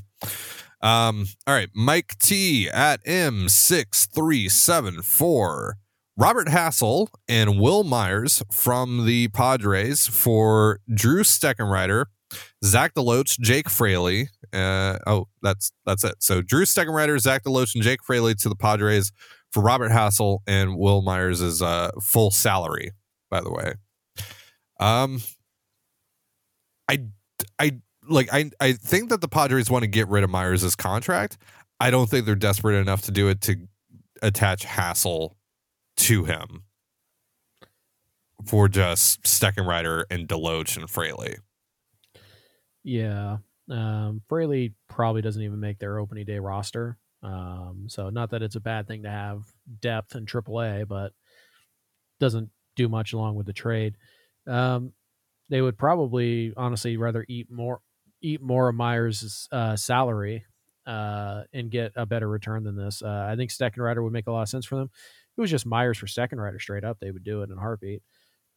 Um, 0.81 1.27
all 1.45 1.53
right, 1.53 1.69
Mike 1.75 2.15
T 2.19 2.67
at 2.69 3.05
M6374. 3.05 5.73
Robert 6.17 6.47
Hassell 6.47 7.09
and 7.27 7.59
Wil 7.59 7.83
Myers 7.83 8.41
from 8.51 9.05
the 9.05 9.27
Padres 9.27 10.07
for 10.07 10.79
Drew 10.91 11.21
Steckenrider, 11.21 12.05
Zach 12.65 12.95
DeLoach, 12.95 13.39
Jake 13.39 13.69
Fraley. 13.69 14.29
Uh, 14.53 14.97
oh, 15.07 15.27
that's 15.41 15.71
that's 15.85 16.03
it. 16.03 16.15
So 16.19 16.41
Drew 16.41 16.65
Steckenrider, 16.65 17.19
Zach 17.19 17.43
DeLoach, 17.43 17.75
and 17.75 17.83
Jake 17.83 18.03
Fraley 18.03 18.35
to 18.35 18.49
the 18.49 18.55
Padres 18.55 19.12
for 19.51 19.62
Robert 19.63 19.91
Hassell 19.91 20.39
and 20.47 20.77
Wil 20.77 21.01
Myers' 21.01 21.62
uh, 21.62 21.91
full 22.01 22.31
salary, 22.31 22.91
by 23.29 23.41
the 23.41 23.51
way. 23.51 23.73
Um, 24.79 25.21
I, 26.88 27.05
I 27.57 27.79
like 28.07 28.29
I 28.31 28.51
I 28.59 28.73
think 28.73 29.09
that 29.09 29.21
the 29.21 29.27
Padres 29.27 29.69
want 29.69 29.83
to 29.83 29.88
get 29.88 30.07
rid 30.07 30.23
of 30.23 30.29
Myers' 30.29 30.75
contract. 30.75 31.38
I 31.79 31.91
don't 31.91 32.09
think 32.09 32.25
they're 32.25 32.35
desperate 32.35 32.79
enough 32.79 33.03
to 33.03 33.12
do 33.12 33.29
it 33.29 33.41
to 33.41 33.55
attach 34.21 34.65
Hassell 34.65 35.35
to 35.97 36.25
him 36.25 36.63
for 38.45 38.67
just 38.67 39.23
Steckenrider 39.23 40.03
and 40.09 40.27
Deloach 40.27 40.77
and 40.77 40.89
Fraley. 40.89 41.38
Yeah. 42.83 43.38
Um, 43.69 44.21
Fraley 44.27 44.73
probably 44.88 45.21
doesn't 45.21 45.41
even 45.41 45.60
make 45.60 45.79
their 45.79 45.99
opening 45.99 46.25
day 46.25 46.39
roster. 46.39 46.97
Um, 47.21 47.86
so 47.88 48.10
not 48.10 48.32
that 48.32 48.41
it's 48.41 48.55
a 48.55 48.62
bad 48.62 48.88
thing 48.88 49.03
to 49.03 49.10
have 49.10 49.43
depth 49.82 50.15
in 50.15 50.25
AAA, 50.25 50.88
but 50.88 51.13
doesn't 52.19 52.49
do 52.75 52.88
much 52.88 53.13
along 53.13 53.36
with 53.36 53.45
the 53.45 53.53
trade. 53.53 53.95
Um, 54.47 54.93
they 55.49 55.62
would 55.62 55.77
probably 55.77 56.53
honestly 56.55 56.97
rather 56.97 57.25
eat 57.27 57.51
more 57.51 57.82
eat 58.21 58.41
more 58.41 58.69
of 58.69 58.75
Myers' 58.75 59.47
uh, 59.51 59.75
salary 59.75 60.43
uh, 60.86 61.43
and 61.53 61.71
get 61.71 61.93
a 61.95 62.05
better 62.05 62.27
return 62.27 62.63
than 62.63 62.75
this. 62.75 63.01
Uh, 63.01 63.27
I 63.29 63.36
think 63.36 63.51
Steckenrider 63.51 64.03
would 64.03 64.13
make 64.13 64.27
a 64.27 64.32
lot 64.32 64.41
of 64.43 64.49
sense 64.49 64.65
for 64.65 64.75
them. 64.75 64.89
If 64.93 65.38
it 65.38 65.41
was 65.41 65.51
just 65.51 65.65
Myers 65.65 65.97
for 65.97 66.05
Steckenrider 66.05 66.60
straight 66.60 66.84
up, 66.84 66.99
they 66.99 67.12
would 67.12 67.23
do 67.23 67.41
it 67.41 67.49
in 67.49 67.58
a 67.58 67.62
heartbeat. 67.62 68.01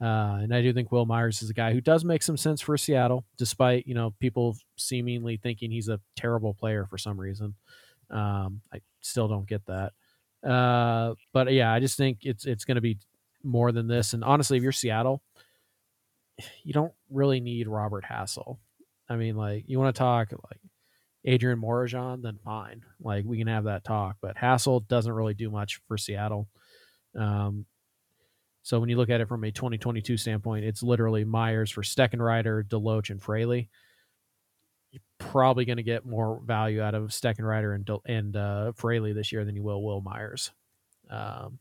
Uh, 0.00 0.40
and 0.42 0.54
I 0.54 0.62
do 0.62 0.72
think 0.72 0.90
Wil 0.90 1.06
Myers 1.06 1.42
is 1.42 1.50
a 1.50 1.54
guy 1.54 1.72
who 1.72 1.80
does 1.80 2.04
make 2.04 2.22
some 2.22 2.36
sense 2.36 2.60
for 2.60 2.76
Seattle, 2.76 3.24
despite 3.38 3.86
you 3.86 3.94
know 3.94 4.14
people 4.18 4.56
seemingly 4.76 5.36
thinking 5.36 5.70
he's 5.70 5.88
a 5.88 6.00
terrible 6.16 6.54
player 6.54 6.86
for 6.86 6.98
some 6.98 7.18
reason. 7.18 7.54
Um, 8.10 8.62
I 8.72 8.80
still 9.00 9.28
don't 9.28 9.48
get 9.48 9.64
that. 9.66 9.92
Uh, 10.48 11.14
but 11.32 11.52
yeah, 11.52 11.72
I 11.72 11.80
just 11.80 11.96
think 11.96 12.18
it's 12.22 12.46
it's 12.46 12.64
going 12.64 12.74
to 12.76 12.80
be 12.80 12.98
more 13.44 13.72
than 13.72 13.86
this. 13.86 14.12
And 14.12 14.24
honestly, 14.24 14.56
if 14.56 14.62
you're 14.62 14.72
Seattle, 14.72 15.22
you 16.64 16.72
don't 16.72 16.92
really 17.10 17.40
need 17.40 17.68
Robert 17.68 18.04
Hassell. 18.04 18.58
I 19.08 19.16
mean, 19.16 19.36
like 19.36 19.64
you 19.66 19.78
want 19.78 19.94
to 19.94 19.98
talk 19.98 20.32
like 20.32 20.60
Adrian 21.24 21.60
Morejon, 21.60 22.22
then 22.22 22.38
fine, 22.44 22.82
like 23.00 23.24
we 23.24 23.38
can 23.38 23.46
have 23.46 23.64
that 23.64 23.84
talk. 23.84 24.16
But 24.20 24.36
Hassell 24.36 24.86
doesn't 24.88 25.12
really 25.12 25.34
do 25.34 25.50
much 25.50 25.80
for 25.86 25.96
Seattle. 25.96 26.48
Um, 27.16 27.66
so 28.62 28.78
when 28.78 28.88
you 28.88 28.96
look 28.96 29.10
at 29.10 29.20
it 29.20 29.28
from 29.28 29.44
a 29.44 29.50
2022 29.50 30.16
standpoint, 30.16 30.64
it's 30.64 30.82
literally 30.82 31.24
Myers 31.24 31.70
for 31.70 31.82
Steckenrider, 31.82 32.62
Deloach, 32.64 33.10
and 33.10 33.20
Fraley. 33.20 33.68
You're 34.92 35.02
probably 35.18 35.64
going 35.64 35.78
to 35.78 35.82
get 35.82 36.06
more 36.06 36.40
value 36.44 36.80
out 36.80 36.94
of 36.94 37.10
Steckenrider 37.10 37.74
and 37.74 37.90
and 38.06 38.36
uh, 38.36 38.72
Fraley 38.72 39.12
this 39.12 39.32
year 39.32 39.44
than 39.44 39.56
you 39.56 39.62
will 39.62 39.82
Wil 39.82 40.00
Myers. 40.00 40.52
Um, 41.10 41.58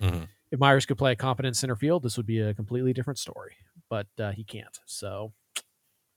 mm-hmm. 0.00 0.24
If 0.50 0.60
Myers 0.60 0.86
could 0.86 0.98
play 0.98 1.12
a 1.12 1.16
competent 1.16 1.56
center 1.56 1.76
field, 1.76 2.02
this 2.02 2.16
would 2.16 2.26
be 2.26 2.40
a 2.40 2.54
completely 2.54 2.92
different 2.92 3.18
story. 3.18 3.56
But 3.90 4.06
uh, 4.18 4.32
he 4.32 4.44
can't. 4.44 4.78
So 4.86 5.32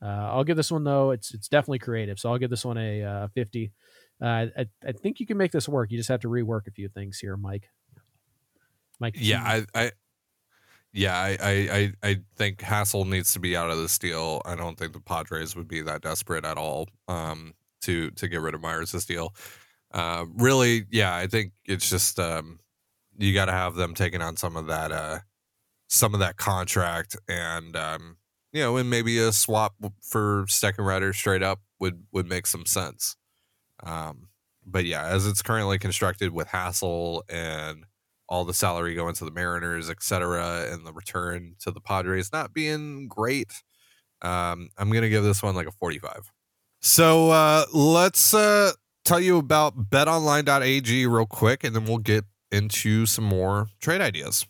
uh, 0.02 0.30
I'll 0.32 0.44
give 0.46 0.58
this 0.58 0.72
one 0.72 0.86
though. 0.86 1.12
It's 1.12 1.34
it's 1.34 1.50
definitely 1.50 1.80
creative. 1.80 2.18
So 2.18 2.32
I'll 2.32 2.38
give 2.38 2.50
this 2.50 2.64
one 2.64 2.78
a 2.78 3.04
uh, 3.04 3.28
50. 3.30 3.72
Uh, 4.22 4.26
I 4.26 4.66
I 4.88 4.92
think 4.94 5.20
you 5.20 5.26
can 5.26 5.38
make 5.38 5.52
this 5.52 5.68
work. 5.68 5.92
You 5.92 5.98
just 5.98 6.10
have 6.10 6.22
to 6.22 6.30
rework 6.30 6.68
a 6.68 6.72
few 6.72 6.88
things 6.88 7.20
here, 7.20 7.36
Mike. 7.36 7.70
Mike. 9.00 9.16
Yeah, 9.18 9.44
I, 9.44 9.66
I 9.76 9.92
yeah, 10.94 11.16
I, 11.16 11.38
I, 11.42 11.94
I 12.02 12.18
think 12.38 12.60
Hassell 12.60 13.08
needs 13.08 13.34
to 13.34 13.40
be 13.40 13.56
out 13.56 13.70
of 13.70 13.78
this 13.78 14.00
deal. 14.00 14.42
I 14.46 14.56
don't 14.56 14.78
think 14.78 14.94
the 14.94 15.00
Padres 15.00 15.56
would 15.56 15.68
be 15.68 15.82
that 15.82 16.02
desperate 16.02 16.46
at 16.46 16.58
all 16.58 16.88
um, 17.08 17.54
to 17.82 18.10
to 18.12 18.28
get 18.28 18.42
rid 18.42 18.56
of 18.56 18.62
Myers 18.62 18.92
this 18.92 19.06
deal. 19.06 19.36
Uh, 19.94 20.26
really, 20.36 20.86
yeah, 20.90 21.16
I 21.16 21.28
think 21.28 21.52
it's 21.66 21.90
just 21.90 22.20
um, 22.20 22.60
you 23.18 23.34
got 23.34 23.46
to 23.46 23.52
have 23.52 23.76
them 23.76 23.94
taking 23.94 24.22
on 24.22 24.38
some 24.38 24.56
of 24.56 24.68
that 24.68 24.92
uh, 24.92 25.20
some 25.88 26.14
of 26.14 26.20
that 26.20 26.38
contract, 26.38 27.16
and 27.28 27.76
um, 27.76 28.18
you 28.52 28.62
know, 28.62 28.78
and 28.78 28.90
maybe 28.90 29.18
a 29.20 29.32
swap 29.32 29.76
for 30.02 30.46
Steckenrider 30.46 31.14
straight 31.14 31.44
up 31.44 31.60
would 31.80 32.04
would 32.12 32.28
make 32.28 32.48
some 32.48 32.66
sense. 32.66 33.16
Um, 33.84 34.30
but 34.66 34.86
yeah, 34.86 35.06
as 35.06 35.28
it's 35.28 35.42
currently 35.42 35.78
constructed 35.78 36.34
with 36.34 36.48
Hassell 36.48 37.22
and 37.30 37.86
all 38.30 38.46
the 38.46 38.54
salary 38.54 38.94
going 38.94 39.16
to 39.16 39.26
the 39.26 39.32
Mariners, 39.32 39.90
etc., 39.90 40.68
and 40.72 40.86
the 40.86 40.94
return 40.94 41.56
to 41.60 41.72
the 41.72 41.80
Padres 41.80 42.32
not 42.32 42.54
being 42.54 43.08
great. 43.08 43.64
Um, 44.22 44.70
I'm 44.78 44.92
gonna 44.92 45.10
give 45.10 45.24
this 45.24 45.44
one 45.44 45.56
like 45.56 45.68
a 45.68 45.72
45. 45.72 46.32
So 46.82 47.30
uh, 47.32 47.66
let's 47.74 48.34
uh, 48.34 48.72
tell 49.04 49.20
you 49.20 49.38
about 49.38 49.90
BetOnline.ag 49.90 51.08
real 51.08 51.26
quick, 51.26 51.64
and 51.64 51.76
then 51.76 51.86
we'll 51.86 51.98
get 51.98 52.26
into 52.52 53.06
some 53.06 53.26
more 53.26 53.68
trade 53.80 54.02
ideas. 54.02 54.46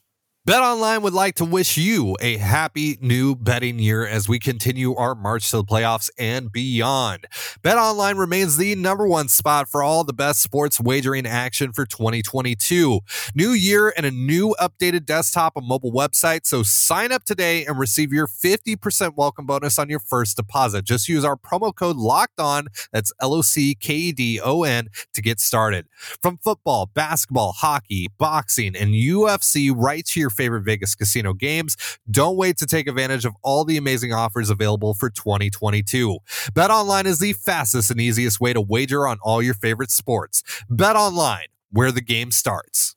BetOnline 0.47 1.01
would 1.01 1.13
like 1.13 1.35
to 1.35 1.43
wish 1.43 1.75
you 1.75 2.15
a 2.21 2.37
happy 2.37 2.97
new 3.01 3.35
betting 3.35 3.79
year 3.79 4.07
as 4.07 4.29
we 4.29 4.39
continue 4.39 4.95
our 4.95 5.13
march 5.13 5.51
to 5.51 5.57
the 5.57 5.63
playoffs 5.65 6.09
and 6.17 6.49
beyond. 6.53 7.25
BetOnline 7.61 8.17
remains 8.17 8.55
the 8.55 8.73
number 8.75 9.05
one 9.05 9.27
spot 9.27 9.67
for 9.67 9.83
all 9.83 10.05
the 10.05 10.13
best 10.13 10.41
sports 10.41 10.79
wagering 10.79 11.25
action 11.25 11.73
for 11.73 11.85
2022. 11.85 13.01
New 13.35 13.49
year 13.49 13.93
and 13.97 14.05
a 14.05 14.11
new 14.11 14.55
updated 14.57 15.03
desktop 15.03 15.57
and 15.57 15.67
mobile 15.67 15.91
website. 15.91 16.45
So 16.45 16.63
sign 16.63 17.11
up 17.11 17.25
today 17.25 17.65
and 17.65 17.77
receive 17.77 18.13
your 18.13 18.25
50% 18.25 19.17
welcome 19.17 19.45
bonus 19.45 19.77
on 19.77 19.89
your 19.89 19.99
first 19.99 20.37
deposit. 20.37 20.85
Just 20.85 21.09
use 21.09 21.25
our 21.25 21.35
promo 21.35 21.75
code 21.75 21.97
locked 21.97 22.39
on. 22.39 22.69
That's 22.93 23.11
L 23.19 23.33
O 23.33 23.41
C 23.41 23.75
K 23.75 23.93
E 23.95 24.11
D 24.13 24.39
O 24.41 24.63
N 24.63 24.87
to 25.13 25.21
get 25.21 25.41
started. 25.41 25.87
From 26.21 26.37
football, 26.37 26.85
basketball, 26.85 27.51
hockey, 27.51 28.07
boxing, 28.17 28.77
and 28.77 28.91
UFC 28.91 29.73
right 29.75 30.05
to 30.05 30.21
your 30.21 30.29
favorite 30.37 30.61
Vegas 30.61 30.95
casino 30.95 31.33
games. 31.33 31.75
Don't 32.09 32.37
wait 32.37 32.57
to 32.57 32.65
take 32.65 32.87
advantage 32.87 33.25
of 33.25 33.35
all 33.41 33.65
the 33.65 33.77
amazing 33.77 34.13
offers 34.13 34.49
available 34.49 34.93
for 34.93 35.09
2022. 35.09 36.19
Bet 36.53 36.71
online 36.71 37.05
is 37.05 37.19
the 37.19 37.33
fastest 37.33 37.91
and 37.91 37.99
easiest 37.99 38.39
way 38.39 38.53
to 38.53 38.61
wager 38.61 39.07
on 39.07 39.17
all 39.21 39.41
your 39.41 39.55
favorite 39.55 39.91
sports. 39.91 40.43
Bet 40.69 40.95
online, 40.95 41.47
where 41.71 41.91
the 41.91 42.01
game 42.01 42.31
starts. 42.31 42.95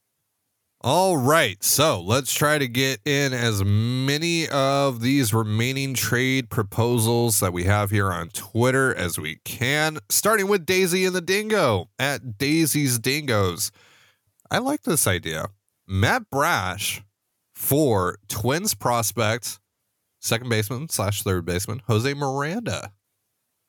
All 0.82 1.18
right, 1.18 1.62
so 1.62 2.00
let's 2.00 2.32
try 2.32 2.56
to 2.56 2.66
get 2.66 3.00
in 3.04 3.34
as 3.34 3.62
many 3.62 4.48
of 4.48 5.02
these 5.02 5.34
remaining 5.34 5.92
trade 5.92 6.48
proposals 6.48 7.40
that 7.40 7.52
we 7.52 7.64
have 7.64 7.90
here 7.90 8.10
on 8.10 8.30
Twitter 8.30 8.94
as 8.94 9.18
we 9.18 9.40
can, 9.44 9.98
starting 10.08 10.48
with 10.48 10.64
Daisy 10.64 11.04
and 11.04 11.14
the 11.14 11.20
Dingo 11.20 11.90
at 11.98 12.38
Daisy's 12.38 12.98
Dingoes. 12.98 13.70
I 14.50 14.56
like 14.56 14.84
this 14.84 15.06
idea. 15.06 15.48
Matt 15.86 16.30
Brash 16.30 17.02
for 17.60 18.18
Twins 18.28 18.74
prospect, 18.74 19.60
second 20.18 20.48
baseman 20.48 20.88
slash 20.88 21.22
third 21.22 21.44
baseman, 21.44 21.82
Jose 21.86 22.14
Miranda. 22.14 22.90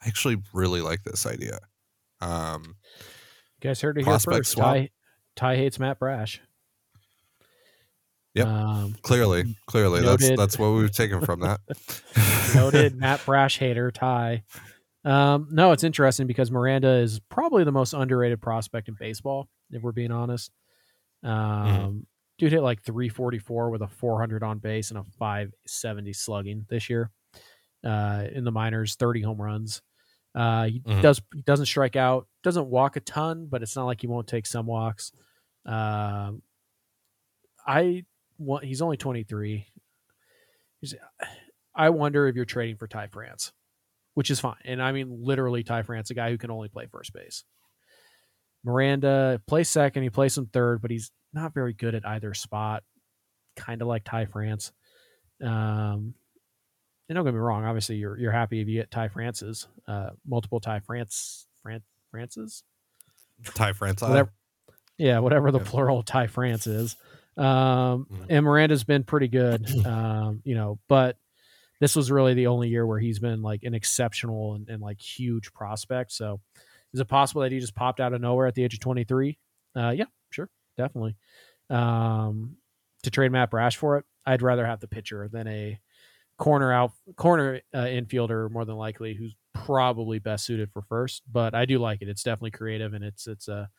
I 0.01 0.07
actually 0.07 0.37
really 0.53 0.79
like 0.79 1.03
this 1.03 1.25
idea. 1.25 1.59
Um, 2.21 2.77
you 3.61 3.69
guys 3.69 3.81
heard 3.81 3.97
it 3.97 4.05
here 4.05 4.17
first. 4.17 4.55
Ty, 4.55 4.89
Ty 5.35 5.57
hates 5.57 5.77
Matt 5.77 5.99
Brash. 5.99 6.41
Yep. 8.33 8.47
Um, 8.47 8.95
clearly, 9.01 9.57
clearly, 9.65 10.01
noted, 10.01 10.21
that's 10.21 10.37
that's 10.37 10.57
what 10.57 10.69
we've 10.69 10.89
taken 10.89 11.19
from 11.19 11.41
that. 11.41 11.59
noted 12.55 12.95
Matt 12.95 13.23
Brash 13.25 13.59
hater 13.59 13.91
Ty. 13.91 14.43
Um, 15.03 15.49
no, 15.51 15.73
it's 15.73 15.83
interesting 15.83 16.27
because 16.27 16.49
Miranda 16.49 16.91
is 16.91 17.19
probably 17.27 17.65
the 17.65 17.73
most 17.73 17.93
underrated 17.93 18.41
prospect 18.41 18.87
in 18.87 18.95
baseball, 18.97 19.49
if 19.69 19.81
we're 19.81 19.91
being 19.91 20.11
honest. 20.11 20.49
Mm-hmm. 21.25 21.29
Um, 21.29 21.93
mm. 21.93 22.05
Dude 22.41 22.53
hit 22.53 22.63
like 22.63 22.81
344 22.81 23.69
with 23.69 23.83
a 23.83 23.87
400 23.87 24.41
on 24.41 24.57
base 24.57 24.89
and 24.89 24.97
a 24.97 25.03
570 25.19 26.11
slugging 26.11 26.65
this 26.69 26.89
year. 26.89 27.11
Uh, 27.83 28.23
in 28.33 28.43
the 28.43 28.51
minors, 28.51 28.95
30 28.95 29.21
home 29.21 29.39
runs. 29.39 29.83
Uh, 30.33 30.63
he 30.63 30.79
mm-hmm. 30.79 31.01
does 31.01 31.21
he 31.35 31.43
doesn't 31.43 31.67
strike 31.67 31.95
out, 31.95 32.27
doesn't 32.41 32.65
walk 32.65 32.95
a 32.95 32.99
ton, 32.99 33.45
but 33.47 33.61
it's 33.61 33.75
not 33.75 33.85
like 33.85 34.01
he 34.01 34.07
won't 34.07 34.25
take 34.25 34.47
some 34.47 34.65
walks. 34.65 35.11
Uh, 35.67 36.31
I 37.67 38.05
want 38.39 38.65
he's 38.65 38.81
only 38.81 38.97
23. 38.97 39.67
He's, 40.79 40.95
I 41.75 41.91
wonder 41.91 42.27
if 42.27 42.35
you're 42.35 42.45
trading 42.45 42.77
for 42.77 42.87
Ty 42.87 43.05
France, 43.05 43.51
which 44.15 44.31
is 44.31 44.39
fine. 44.39 44.55
And 44.65 44.81
I 44.81 44.93
mean 44.93 45.19
literally 45.21 45.61
Ty 45.61 45.83
France, 45.83 46.09
a 46.09 46.15
guy 46.15 46.31
who 46.31 46.39
can 46.39 46.49
only 46.49 46.69
play 46.69 46.87
first 46.87 47.13
base. 47.13 47.43
Miranda 48.63 49.41
plays 49.47 49.69
second, 49.69 50.03
he 50.03 50.09
plays 50.09 50.33
some 50.33 50.45
third, 50.47 50.81
but 50.81 50.91
he's 50.91 51.11
not 51.33 51.53
very 51.53 51.73
good 51.73 51.95
at 51.95 52.05
either 52.05 52.33
spot, 52.33 52.83
kind 53.55 53.81
of 53.81 53.87
like 53.87 54.03
Ty 54.03 54.25
France. 54.25 54.71
Um, 55.43 56.13
and 57.09 57.15
don't 57.15 57.25
get 57.25 57.33
me 57.33 57.39
wrong, 57.39 57.65
obviously 57.65 57.95
you're 57.95 58.17
you're 58.17 58.31
happy 58.31 58.61
if 58.61 58.67
you 58.67 58.79
get 58.79 58.91
Ty 58.91 59.09
France's, 59.09 59.67
uh, 59.87 60.11
multiple 60.25 60.59
Ty 60.59 60.79
France 60.81 61.47
Fran 61.61 61.81
France's, 62.11 62.63
Ty 63.43 63.73
France, 63.73 64.01
whatever, 64.01 64.31
yeah, 64.97 65.19
whatever 65.19 65.51
the 65.51 65.59
yeah. 65.59 65.65
plural 65.65 66.03
Ty 66.03 66.27
France 66.27 66.67
is. 66.67 66.95
Um, 67.37 67.45
mm-hmm. 68.11 68.23
and 68.29 68.45
Miranda's 68.45 68.83
been 68.83 69.03
pretty 69.03 69.27
good, 69.27 69.67
um, 69.85 70.41
you 70.43 70.55
know, 70.55 70.79
but 70.87 71.17
this 71.79 71.95
was 71.95 72.11
really 72.11 72.33
the 72.35 72.47
only 72.47 72.69
year 72.69 72.85
where 72.85 72.99
he's 72.99 73.19
been 73.19 73.41
like 73.41 73.63
an 73.63 73.73
exceptional 73.73 74.53
and, 74.53 74.69
and 74.69 74.81
like 74.81 75.01
huge 75.01 75.51
prospect. 75.53 76.11
So, 76.11 76.39
is 76.93 76.99
it 76.99 77.07
possible 77.07 77.41
that 77.41 77.51
he 77.51 77.59
just 77.59 77.75
popped 77.75 77.99
out 77.99 78.13
of 78.13 78.21
nowhere 78.21 78.47
at 78.47 78.55
the 78.55 78.63
age 78.63 78.73
of 78.73 78.79
23? 78.79 79.37
Uh, 79.75 79.89
yeah, 79.95 80.05
sure. 80.31 80.49
definitely. 80.77 81.15
Um, 81.69 82.57
to 83.03 83.09
trade 83.09 83.31
Matt 83.31 83.49
Brash 83.49 83.77
for 83.77 83.97
it, 83.97 84.05
I'd 84.25 84.41
rather 84.41 84.65
have 84.65 84.79
the 84.79 84.87
pitcher 84.87 85.29
than 85.31 85.47
a 85.47 85.79
corner 86.37 86.71
out 86.71 86.91
corner 87.17 87.61
uh, 87.73 87.83
infielder 87.83 88.49
more 88.49 88.65
than 88.65 88.75
likely 88.75 89.13
who's 89.13 89.35
probably 89.53 90.19
best 90.19 90.45
suited 90.45 90.71
for 90.71 90.81
first. 90.81 91.23
But 91.31 91.55
I 91.55 91.65
do 91.65 91.79
like 91.79 92.01
it. 92.01 92.09
It's 92.09 92.23
definitely 92.23 92.51
creative 92.51 92.93
and 92.93 93.03
it's 93.03 93.27
it's 93.27 93.47
a 93.47 93.69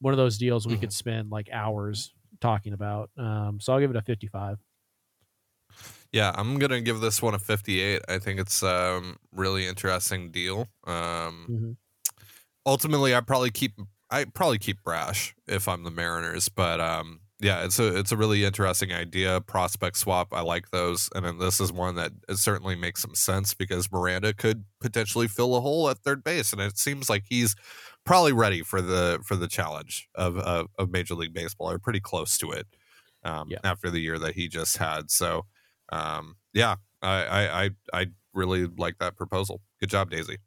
one 0.00 0.12
of 0.12 0.18
those 0.18 0.38
deals 0.38 0.66
we 0.66 0.74
mm-hmm. 0.74 0.80
could 0.80 0.92
spend 0.92 1.30
like 1.30 1.48
hours 1.52 2.12
talking 2.40 2.72
about. 2.72 3.10
Um, 3.16 3.58
so 3.60 3.72
I'll 3.72 3.80
give 3.80 3.90
it 3.90 3.96
a 3.96 4.02
55. 4.02 4.58
Yeah, 6.12 6.32
I'm 6.34 6.58
gonna 6.58 6.80
give 6.80 7.00
this 7.00 7.22
one 7.22 7.34
a 7.34 7.38
58. 7.38 8.02
I 8.08 8.18
think 8.18 8.40
it's 8.40 8.62
um 8.62 9.16
really 9.32 9.66
interesting 9.66 10.30
deal. 10.30 10.68
Um, 10.86 11.46
mm-hmm. 11.50 11.70
Ultimately, 12.66 13.14
I 13.14 13.20
probably 13.20 13.50
keep 13.50 13.72
I 14.10 14.24
probably 14.24 14.58
keep 14.58 14.82
Brash 14.82 15.34
if 15.46 15.66
I'm 15.68 15.84
the 15.84 15.90
Mariners, 15.90 16.48
but 16.48 16.80
um, 16.80 17.20
yeah, 17.40 17.64
it's 17.64 17.78
a 17.78 17.98
it's 17.98 18.12
a 18.12 18.16
really 18.16 18.44
interesting 18.44 18.92
idea. 18.92 19.40
Prospect 19.40 19.96
swap, 19.96 20.28
I 20.32 20.42
like 20.42 20.70
those, 20.70 21.08
and 21.14 21.24
then 21.24 21.38
this 21.38 21.60
is 21.60 21.72
one 21.72 21.96
that 21.96 22.12
certainly 22.34 22.76
makes 22.76 23.02
some 23.02 23.14
sense 23.14 23.54
because 23.54 23.90
Miranda 23.90 24.32
could 24.32 24.64
potentially 24.80 25.28
fill 25.28 25.56
a 25.56 25.60
hole 25.60 25.88
at 25.88 25.98
third 25.98 26.22
base, 26.22 26.52
and 26.52 26.60
it 26.60 26.78
seems 26.78 27.08
like 27.08 27.24
he's 27.28 27.56
probably 28.04 28.32
ready 28.32 28.62
for 28.62 28.82
the 28.82 29.18
for 29.24 29.34
the 29.34 29.48
challenge 29.48 30.08
of 30.14 30.36
of, 30.38 30.68
of 30.78 30.90
Major 30.90 31.14
League 31.14 31.34
Baseball, 31.34 31.70
or 31.70 31.78
pretty 31.78 32.00
close 32.00 32.36
to 32.38 32.50
it. 32.52 32.66
Um, 33.24 33.50
yeah. 33.50 33.58
after 33.62 33.88
the 33.88 34.00
year 34.00 34.18
that 34.18 34.34
he 34.34 34.48
just 34.48 34.78
had, 34.78 35.08
so 35.08 35.46
um, 35.90 36.36
yeah, 36.52 36.76
I, 37.00 37.24
I 37.24 37.64
I 37.64 37.70
I 37.92 38.06
really 38.34 38.66
like 38.66 38.98
that 38.98 39.16
proposal. 39.16 39.60
Good 39.80 39.90
job, 39.90 40.10
Daisy. 40.10 40.38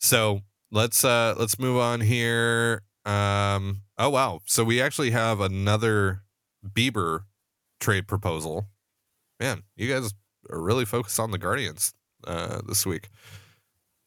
So 0.00 0.40
let's 0.74 1.04
uh 1.04 1.34
let's 1.38 1.58
move 1.58 1.78
on 1.78 2.00
here. 2.00 2.82
Um, 3.06 3.82
oh 3.96 4.10
wow, 4.10 4.40
so 4.44 4.64
we 4.64 4.82
actually 4.82 5.12
have 5.12 5.40
another 5.40 6.22
Bieber 6.66 7.20
trade 7.80 8.06
proposal. 8.06 8.66
Man, 9.40 9.62
you 9.76 9.92
guys 9.92 10.12
are 10.50 10.60
really 10.60 10.84
focused 10.84 11.18
on 11.20 11.30
the 11.30 11.38
Guardians 11.38 11.94
uh, 12.26 12.60
this 12.66 12.84
week. 12.84 13.08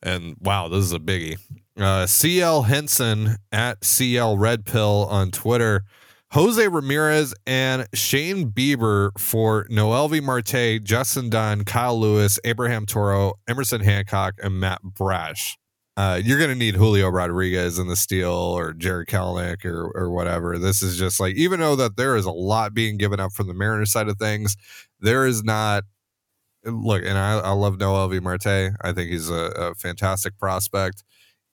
And 0.04 0.36
wow, 0.40 0.68
this 0.68 0.84
is 0.84 0.94
a 0.94 1.00
biggie. 1.00 1.40
Uh, 1.76 2.06
CL 2.06 2.64
Henson 2.64 3.38
at 3.52 3.84
CL 3.84 4.38
Red 4.38 4.66
Pill 4.66 5.08
on 5.10 5.32
Twitter 5.32 5.84
Jose 6.32 6.68
Ramirez 6.68 7.34
and 7.46 7.88
Shane 7.94 8.52
Bieber 8.52 9.18
for 9.18 9.66
Noelvi 9.70 10.22
Marte, 10.22 10.84
Justin 10.84 11.30
Dunn, 11.30 11.64
Kyle 11.64 11.98
Lewis, 11.98 12.38
Abraham 12.44 12.86
Toro, 12.86 13.36
Emerson 13.48 13.82
Hancock, 13.82 14.34
and 14.44 14.60
Matt 14.60 14.82
Brash. 14.84 15.58
Uh, 15.98 16.22
you're 16.24 16.38
going 16.38 16.52
to 16.52 16.56
need 16.56 16.76
Julio 16.76 17.10
Rodriguez 17.10 17.80
in 17.80 17.88
the 17.88 17.96
steel 17.96 18.32
or 18.32 18.72
Jarred 18.72 19.08
Kelenic 19.08 19.66
or, 19.66 19.92
or 19.96 20.12
whatever. 20.12 20.60
This 20.60 20.84
is 20.84 20.96
just 20.96 21.20
like, 21.20 21.36
even 21.36 21.60
though 21.60 21.76
that 21.76 21.98
there 21.98 22.16
is 22.16 22.26
a 22.26 22.32
lot 22.32 22.76
being 22.76 22.98
given 22.98 23.20
up 23.20 23.32
from 23.32 23.48
the 23.48 23.56
Mariners 23.56 23.92
side 23.92 24.08
of 24.08 24.18
things, 24.18 24.56
there 25.00 25.26
is 25.26 25.44
not. 25.44 25.84
Look, 26.64 27.04
and 27.04 27.18
I, 27.18 27.40
I 27.40 27.52
love 27.52 27.78
Noelvi 27.78 28.22
Marte. 28.22 28.74
I 28.82 28.92
think 28.92 29.10
he's 29.10 29.30
a, 29.30 29.52
a 29.56 29.76
fantastic 29.76 30.38
prospect. 30.38 31.04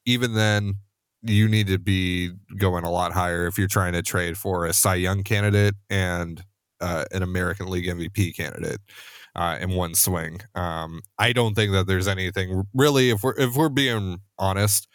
Even 0.06 0.34
then, 0.34 0.74
you 1.22 1.48
need 1.48 1.68
to 1.68 1.78
be 1.78 2.32
going 2.58 2.84
a 2.84 2.90
lot 2.90 3.12
higher 3.12 3.46
if 3.46 3.56
you're 3.56 3.68
trying 3.68 3.92
to 3.92 4.02
trade 4.02 4.36
for 4.36 4.66
a 4.66 4.72
Cy 4.72 4.96
Young 4.96 5.22
candidate 5.22 5.74
and 5.88 6.42
uh, 6.80 7.04
an 7.12 7.22
American 7.22 7.70
League 7.70 7.86
MVP 7.86 8.36
candidate 8.36 8.80
uh, 9.34 9.58
in 9.60 9.70
one 9.70 9.94
swing. 9.94 10.40
Um, 10.54 11.02
I 11.18 11.32
don't 11.32 11.54
think 11.54 11.72
that 11.72 11.86
there's 11.86 12.08
anything 12.08 12.64
really. 12.72 13.10
If 13.10 13.22
we're 13.22 13.34
if 13.38 13.56
we're 13.56 13.68
being 13.68 14.20
honest, 14.38 14.88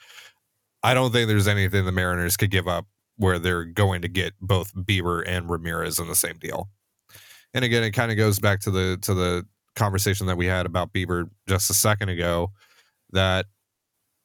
I 0.83 0.93
don't 0.93 1.11
think 1.11 1.27
there's 1.27 1.47
anything 1.47 1.85
the 1.85 1.91
Mariners 1.91 2.37
could 2.37 2.51
give 2.51 2.67
up 2.67 2.85
where 3.17 3.37
they're 3.37 3.65
going 3.65 4.01
to 4.01 4.07
get 4.07 4.33
both 4.39 4.73
Bieber 4.73 5.23
and 5.27 5.49
Ramirez 5.49 5.99
in 5.99 6.07
the 6.07 6.15
same 6.15 6.37
deal. 6.37 6.69
And 7.53 7.65
again, 7.65 7.83
it 7.83 7.91
kind 7.91 8.11
of 8.11 8.17
goes 8.17 8.39
back 8.39 8.61
to 8.61 8.71
the 8.71 8.97
to 9.01 9.13
the 9.13 9.45
conversation 9.75 10.27
that 10.27 10.37
we 10.37 10.45
had 10.45 10.65
about 10.65 10.93
Bieber 10.93 11.29
just 11.47 11.69
a 11.69 11.73
second 11.73 12.09
ago. 12.09 12.51
That 13.11 13.47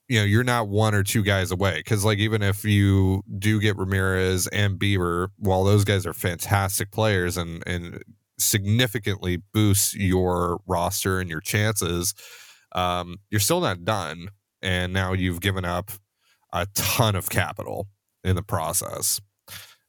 you 0.09 0.21
know 0.21 0.25
you're 0.25 0.45
not 0.45 0.69
one 0.69 0.95
or 0.95 1.03
two 1.03 1.23
guys 1.23 1.51
away 1.51 1.77
because 1.79 2.05
like 2.05 2.19
even 2.19 2.43
if 2.43 2.65
you 2.65 3.23
do 3.39 3.61
get 3.61 3.77
Ramirez 3.77 4.47
and 4.49 4.79
Bieber, 4.79 5.29
while 5.39 5.65
those 5.65 5.85
guys 5.85 6.07
are 6.07 6.13
fantastic 6.13 6.93
players 6.93 7.37
and 7.37 7.65
and 7.67 8.03
significantly 8.39 9.43
boosts 9.53 9.95
your 9.95 10.61
roster 10.67 11.21
and 11.21 11.31
your 11.31 11.41
chances, 11.41 12.15
um, 12.73 13.17
you're 13.31 13.41
still 13.41 13.61
not 13.61 13.85
done, 13.85 14.29
and 14.63 14.93
now 14.93 15.13
you've 15.13 15.41
given 15.41 15.65
up 15.65 15.91
a 16.53 16.67
ton 16.75 17.17
of 17.17 17.29
capital 17.31 17.89
in 18.23 18.37
the 18.37 18.43
process. 18.43 19.21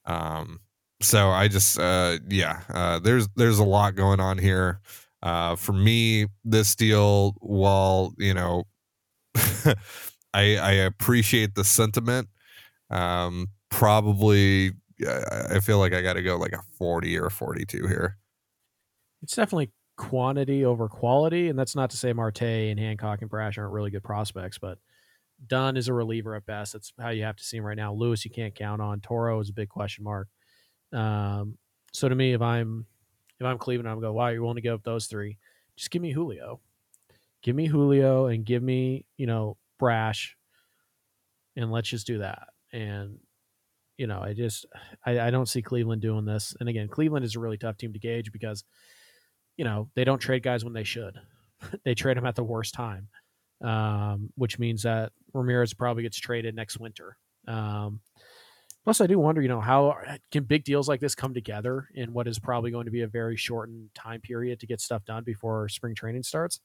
Um, 0.06 0.60
so 1.02 1.30
I 1.30 1.48
just 1.48 1.80
uh, 1.80 2.18
yeah, 2.30 2.62
uh, 2.70 3.00
there's 3.00 3.28
there's 3.36 3.60
a 3.60 3.64
lot 3.64 3.96
going 3.96 4.20
on 4.20 4.38
here. 4.38 4.80
Uh, 5.22 5.56
for 5.56 5.74
me, 5.74 6.28
this 6.44 6.76
deal, 6.76 7.36
while 7.40 8.14
you 8.18 8.34
know 8.34 8.64
I, 10.34 10.58
I 10.58 10.72
appreciate 10.72 11.56
the 11.56 11.64
sentiment. 11.64 12.28
Um, 12.90 13.48
probably, 13.70 14.72
I 15.08 15.60
feel 15.60 15.80
like 15.80 15.94
I 15.94 16.02
got 16.02 16.14
to 16.14 16.22
go 16.22 16.38
like 16.38 16.54
a 16.54 16.62
40 16.78 17.18
or 17.18 17.30
42 17.30 17.88
here. 17.88 18.18
It's 19.26 19.36
definitely 19.36 19.72
quantity 19.98 20.66
over 20.66 20.88
quality. 20.88 21.50
And 21.50 21.58
that's 21.58 21.76
not 21.76 21.90
to 21.90 21.98
say 21.98 22.14
Marte 22.14 22.44
and 22.44 22.80
Hancock 22.80 23.22
and 23.22 23.30
Brash 23.30 23.58
aren't 23.58 23.74
really 23.74 23.90
good 23.90 24.04
prospects, 24.04 24.60
but 24.60 24.78
Dunn 25.48 25.78
is 25.78 25.88
a 25.88 25.94
reliever 25.94 26.36
at 26.36 26.46
best. 26.46 26.74
That's 26.74 26.94
how 27.00 27.10
you 27.10 27.24
have 27.24 27.36
to 27.38 27.44
see 27.44 27.58
him 27.58 27.66
right 27.66 27.76
now. 27.76 27.92
Lewis, 27.92 28.24
you 28.24 28.30
can't 28.30 28.54
count 28.54 28.84
on. 28.84 29.02
Toro 29.02 29.40
is 29.40 29.50
a 29.50 29.54
big 29.54 29.70
question 29.70 30.04
mark. 30.04 30.28
Um, 30.94 31.58
so 31.92 32.08
to 32.08 32.14
me, 32.14 32.34
if 32.34 32.42
I'm 32.44 32.86
if 33.40 33.46
I'm 33.48 33.58
Cleveland, 33.58 33.90
I'm 33.90 34.00
going, 34.00 34.14
why 34.14 34.32
you 34.32 34.42
willing 34.42 34.56
to 34.58 34.62
give 34.62 34.76
up 34.76 34.84
those 34.84 35.08
three? 35.08 35.40
Just 35.76 35.90
give 35.90 36.04
me 36.04 36.12
Julio. 36.12 36.62
Give 37.42 37.56
me 37.56 37.66
Julio 37.66 38.28
and 38.28 38.46
give 38.46 38.62
me, 38.62 39.06
you 39.18 39.26
know, 39.26 39.58
brash 39.80 40.38
and 41.56 41.72
let's 41.72 41.90
just 41.90 42.08
do 42.08 42.20
that 42.20 42.48
and 42.72 43.18
you 43.98 44.08
know 44.08 44.20
i 44.22 44.34
just 44.34 44.66
I, 45.06 45.20
I, 45.20 45.30
don't 45.32 45.48
see 45.48 45.62
cleveland 45.62 46.02
doing 46.02 46.26
this 46.26 46.56
and 46.60 46.70
again 46.70 46.88
cleveland 46.88 47.26
is 47.26 47.36
a 47.36 47.40
really 47.40 47.58
tough 47.58 47.78
team 47.78 47.94
to 47.94 48.00
gauge 48.00 48.32
because 48.32 48.64
you 49.58 49.66
know 49.66 49.90
they 49.96 50.04
don't 50.04 50.20
trade 50.20 50.44
guys 50.44 50.64
when 50.64 50.74
they 50.74 50.84
should 50.84 51.20
they 51.86 51.96
trade 51.96 52.18
them 52.18 52.26
at 52.26 52.36
the 52.36 52.44
worst 52.44 52.74
time 52.74 53.08
um, 53.64 54.30
which 54.36 54.60
means 54.60 54.84
that 54.84 55.12
ramirez 55.34 55.74
probably 55.74 56.04
gets 56.04 56.18
traded 56.18 56.56
next 56.56 56.80
winter 56.80 57.18
um, 57.48 58.00
plus 58.84 59.02
i 59.02 59.08
do 59.08 59.20
wonder 59.20 59.42
you 59.42 59.48
know 59.48 59.62
how 59.62 59.96
can 60.32 60.44
big 60.44 60.64
deals 60.64 60.88
like 60.88 61.00
this 61.00 61.16
come 61.16 61.34
together 61.34 61.88
in 61.96 62.14
what 62.14 62.28
is 62.28 62.40
probably 62.40 62.72
going 62.72 62.86
to 62.86 62.92
be 62.92 63.02
a 63.02 63.08
very 63.08 63.36
shortened 63.36 63.90
time 63.96 64.22
period 64.22 64.60
to 64.60 64.68
get 64.68 64.82
stuff 64.82 65.04
done 65.06 65.24
before 65.24 65.70
spring 65.70 65.96
training 65.96 66.24
starts 66.24 66.60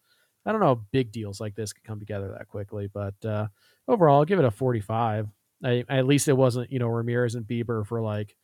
I 0.46 0.53
don't 0.53 0.61
know 0.61 0.85
big 0.90 1.12
deals 1.12 1.40
like 1.40 1.55
this 1.55 1.72
could 1.72 1.85
come 1.85 2.00
together 2.00 2.35
that 2.37 2.48
quickly, 2.48 2.88
but 2.92 3.14
uh, 3.24 3.48
overall, 3.87 4.18
I'll 4.20 4.24
give 4.24 4.38
it 4.38 4.44
a 4.44 4.50
45. 4.50 5.29
I, 5.62 5.85
at 5.88 6.07
least 6.07 6.29
it 6.29 6.37
wasn't, 6.37 6.72
you 6.72 6.79
know, 6.79 6.88
Ramirez 6.88 7.35
and 7.35 7.46
Bieber 7.46 7.87
for 7.87 8.00
like 8.00 8.35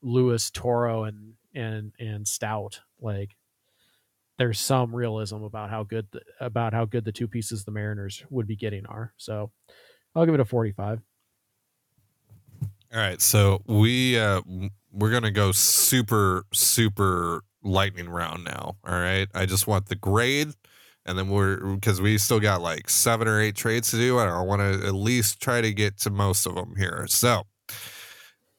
Lewis, 0.00 0.50
Toro, 0.50 1.04
and 1.04 1.34
and 1.54 1.92
and 1.98 2.24
Stoudt. 2.24 2.80
Like, 3.00 3.36
there's 4.38 4.58
some 4.58 4.94
realism 4.94 5.42
about 5.42 5.70
how 5.70 5.84
good 5.84 6.06
the, 6.12 6.20
about 6.40 6.72
how 6.72 6.84
good 6.84 7.04
the 7.04 7.12
two 7.12 7.28
pieces 7.28 7.64
the 7.64 7.70
Mariners 7.70 8.24
would 8.30 8.46
be 8.46 8.56
getting 8.56 8.86
are. 8.86 9.12
So, 9.16 9.50
I'll 10.14 10.26
give 10.26 10.34
it 10.34 10.40
a 10.40 10.44
45. 10.44 11.00
All 12.94 13.00
right, 13.00 13.20
so 13.22 13.62
we 13.66 14.18
uh, 14.18 14.42
we're 14.92 15.10
gonna 15.10 15.30
go 15.30 15.52
super 15.52 16.44
super 16.52 17.42
lightning 17.62 18.08
round 18.08 18.44
now. 18.44 18.76
All 18.86 19.00
right, 19.00 19.28
I 19.34 19.46
just 19.46 19.66
want 19.66 19.86
the 19.86 19.94
grade 19.94 20.52
and 21.06 21.18
then 21.18 21.28
we're 21.28 21.74
because 21.74 22.00
we 22.00 22.18
still 22.18 22.40
got 22.40 22.60
like 22.60 22.88
seven 22.88 23.26
or 23.26 23.40
eight 23.40 23.56
trades 23.56 23.90
to 23.90 23.96
do. 23.96 24.18
I 24.18 24.40
want 24.42 24.60
to 24.60 24.86
at 24.86 24.94
least 24.94 25.40
try 25.40 25.60
to 25.60 25.72
get 25.72 25.98
to 26.00 26.10
most 26.10 26.46
of 26.46 26.54
them 26.54 26.74
here. 26.76 27.06
So, 27.08 27.42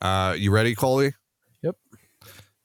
uh, 0.01 0.36
you 0.38 0.51
ready, 0.51 0.75
Coley? 0.75 1.13
Yep. 1.62 1.75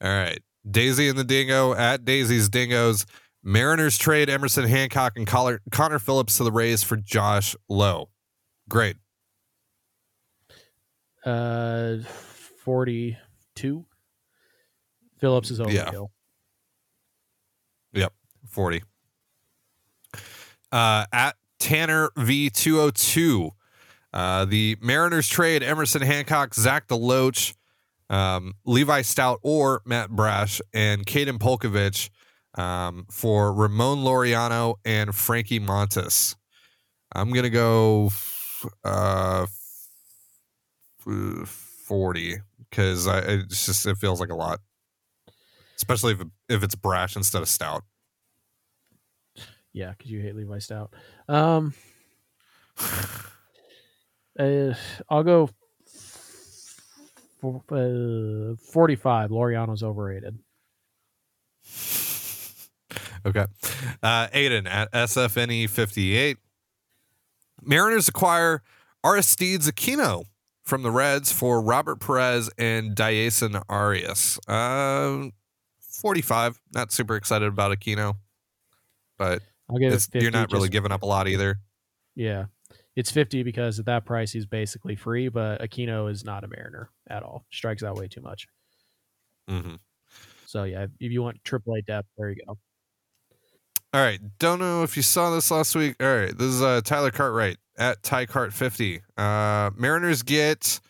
All 0.02 0.10
right. 0.10 0.40
Daisy 0.70 1.08
and 1.08 1.18
the 1.18 1.24
Dingo 1.24 1.74
at 1.74 2.04
Daisy's 2.04 2.48
Dingoes. 2.48 3.06
Mariners 3.42 3.96
trade 3.96 4.28
Emerson 4.28 4.64
Hancock 4.64 5.14
and 5.16 5.26
Connor, 5.26 5.98
Phillips 5.98 6.36
to 6.38 6.44
the 6.44 6.52
Rays 6.52 6.82
for 6.82 6.96
Josh 6.96 7.56
Lowe. 7.68 8.10
Great. 8.68 8.96
Uh, 11.24 11.98
forty-two. 12.64 13.84
Phillips 15.18 15.50
is 15.50 15.60
overkill. 15.60 16.08
Yeah. 17.92 18.02
Yep, 18.02 18.12
forty 18.48 18.82
uh, 20.72 21.06
at 21.12 21.36
Tanner 21.58 22.10
V202. 22.16 23.50
Uh, 24.12 24.44
the 24.46 24.76
Mariners 24.80 25.28
trade 25.28 25.62
Emerson 25.62 26.02
Hancock, 26.02 26.54
Zach 26.54 26.88
DeLoach, 26.88 27.54
um, 28.10 28.54
Levi 28.64 29.02
Stoudt, 29.02 29.38
or 29.42 29.82
Matt 29.84 30.10
Brash, 30.10 30.60
and 30.72 31.06
Kaden 31.06 31.38
Polcovich 31.38 32.10
um, 32.60 33.06
for 33.10 33.52
Ramon 33.52 33.98
Laureano 33.98 34.76
and 34.84 35.14
Frankie 35.14 35.60
Montas. 35.60 36.36
I'm 37.12 37.30
going 37.30 37.44
to 37.44 37.50
go 37.50 38.10
uh, 38.84 39.46
40. 40.98 42.38
because 42.70 43.06
I 43.06 43.18
it's 43.20 43.66
just 43.66 43.86
it 43.86 43.96
feels 43.96 44.20
like 44.20 44.30
a 44.30 44.34
lot, 44.34 44.60
especially 45.76 46.12
if 46.14 46.22
if 46.48 46.62
it's 46.62 46.74
brash 46.74 47.16
instead 47.16 47.42
of 47.42 47.48
Stoudt. 47.48 47.80
Yeah, 49.72 49.92
because 49.96 50.10
you 50.10 50.20
hate 50.20 50.34
Levi 50.34 50.58
Stoudt. 50.58 50.88
Um, 51.28 51.74
uh, 54.38 54.74
I'll 55.08 55.22
go 55.22 55.50
uh, 57.42 58.56
45. 58.72 59.30
Loriano's 59.30 59.82
overrated. 59.82 60.38
Okay. 63.26 63.44
Uh, 64.02 64.28
Aiden 64.28 64.66
at 64.68 64.90
SFNE 64.92 65.68
58. 65.68 66.38
Mariners 67.62 68.08
acquire 68.08 68.62
Aristides 69.04 69.70
Aquino 69.70 70.24
from 70.64 70.82
the 70.82 70.90
Reds 70.90 71.32
for 71.32 71.60
Robert 71.60 72.00
Perez 72.00 72.50
and 72.58 72.94
Diason 72.94 73.60
Arias. 73.68 74.38
Uh, 74.46 75.28
45. 75.80 76.60
Not 76.72 76.92
super 76.92 77.16
excited 77.16 77.48
about 77.48 77.76
Aquino, 77.76 78.14
but 79.18 79.42
I'll 79.68 79.78
give 79.78 79.92
it 79.92 80.00
50. 80.00 80.20
you're 80.20 80.30
not 80.30 80.52
really 80.52 80.68
giving 80.68 80.92
up 80.92 81.02
a 81.02 81.06
lot 81.06 81.28
either. 81.28 81.58
Yeah. 82.14 82.46
It's 82.98 83.12
50 83.12 83.44
because 83.44 83.78
at 83.78 83.86
that 83.86 84.04
price, 84.04 84.32
he's 84.32 84.44
basically 84.44 84.96
free, 84.96 85.28
but 85.28 85.62
Aquino 85.62 86.10
is 86.10 86.24
not 86.24 86.42
a 86.42 86.48
Mariner 86.48 86.90
at 87.08 87.22
all. 87.22 87.44
Strikes 87.52 87.84
out 87.84 87.96
way 87.96 88.08
too 88.08 88.20
much. 88.20 88.48
hmm 89.48 89.76
So, 90.46 90.64
yeah, 90.64 90.86
if 90.98 91.12
you 91.12 91.22
want 91.22 91.40
AAA 91.44 91.86
depth, 91.86 92.08
there 92.18 92.30
you 92.30 92.42
go. 92.44 92.58
All 93.94 94.00
right. 94.00 94.18
Don't 94.40 94.58
know 94.58 94.82
if 94.82 94.96
you 94.96 95.04
saw 95.04 95.32
this 95.32 95.48
last 95.48 95.76
week. 95.76 95.94
All 96.00 96.12
right. 96.12 96.36
This 96.36 96.48
is 96.48 96.60
uh, 96.60 96.80
Tyler 96.84 97.12
Cartwright 97.12 97.58
at 97.78 98.02
TyCart50. 98.02 99.00
Uh, 99.16 99.70
Mariners 99.76 100.24
get 100.24 100.80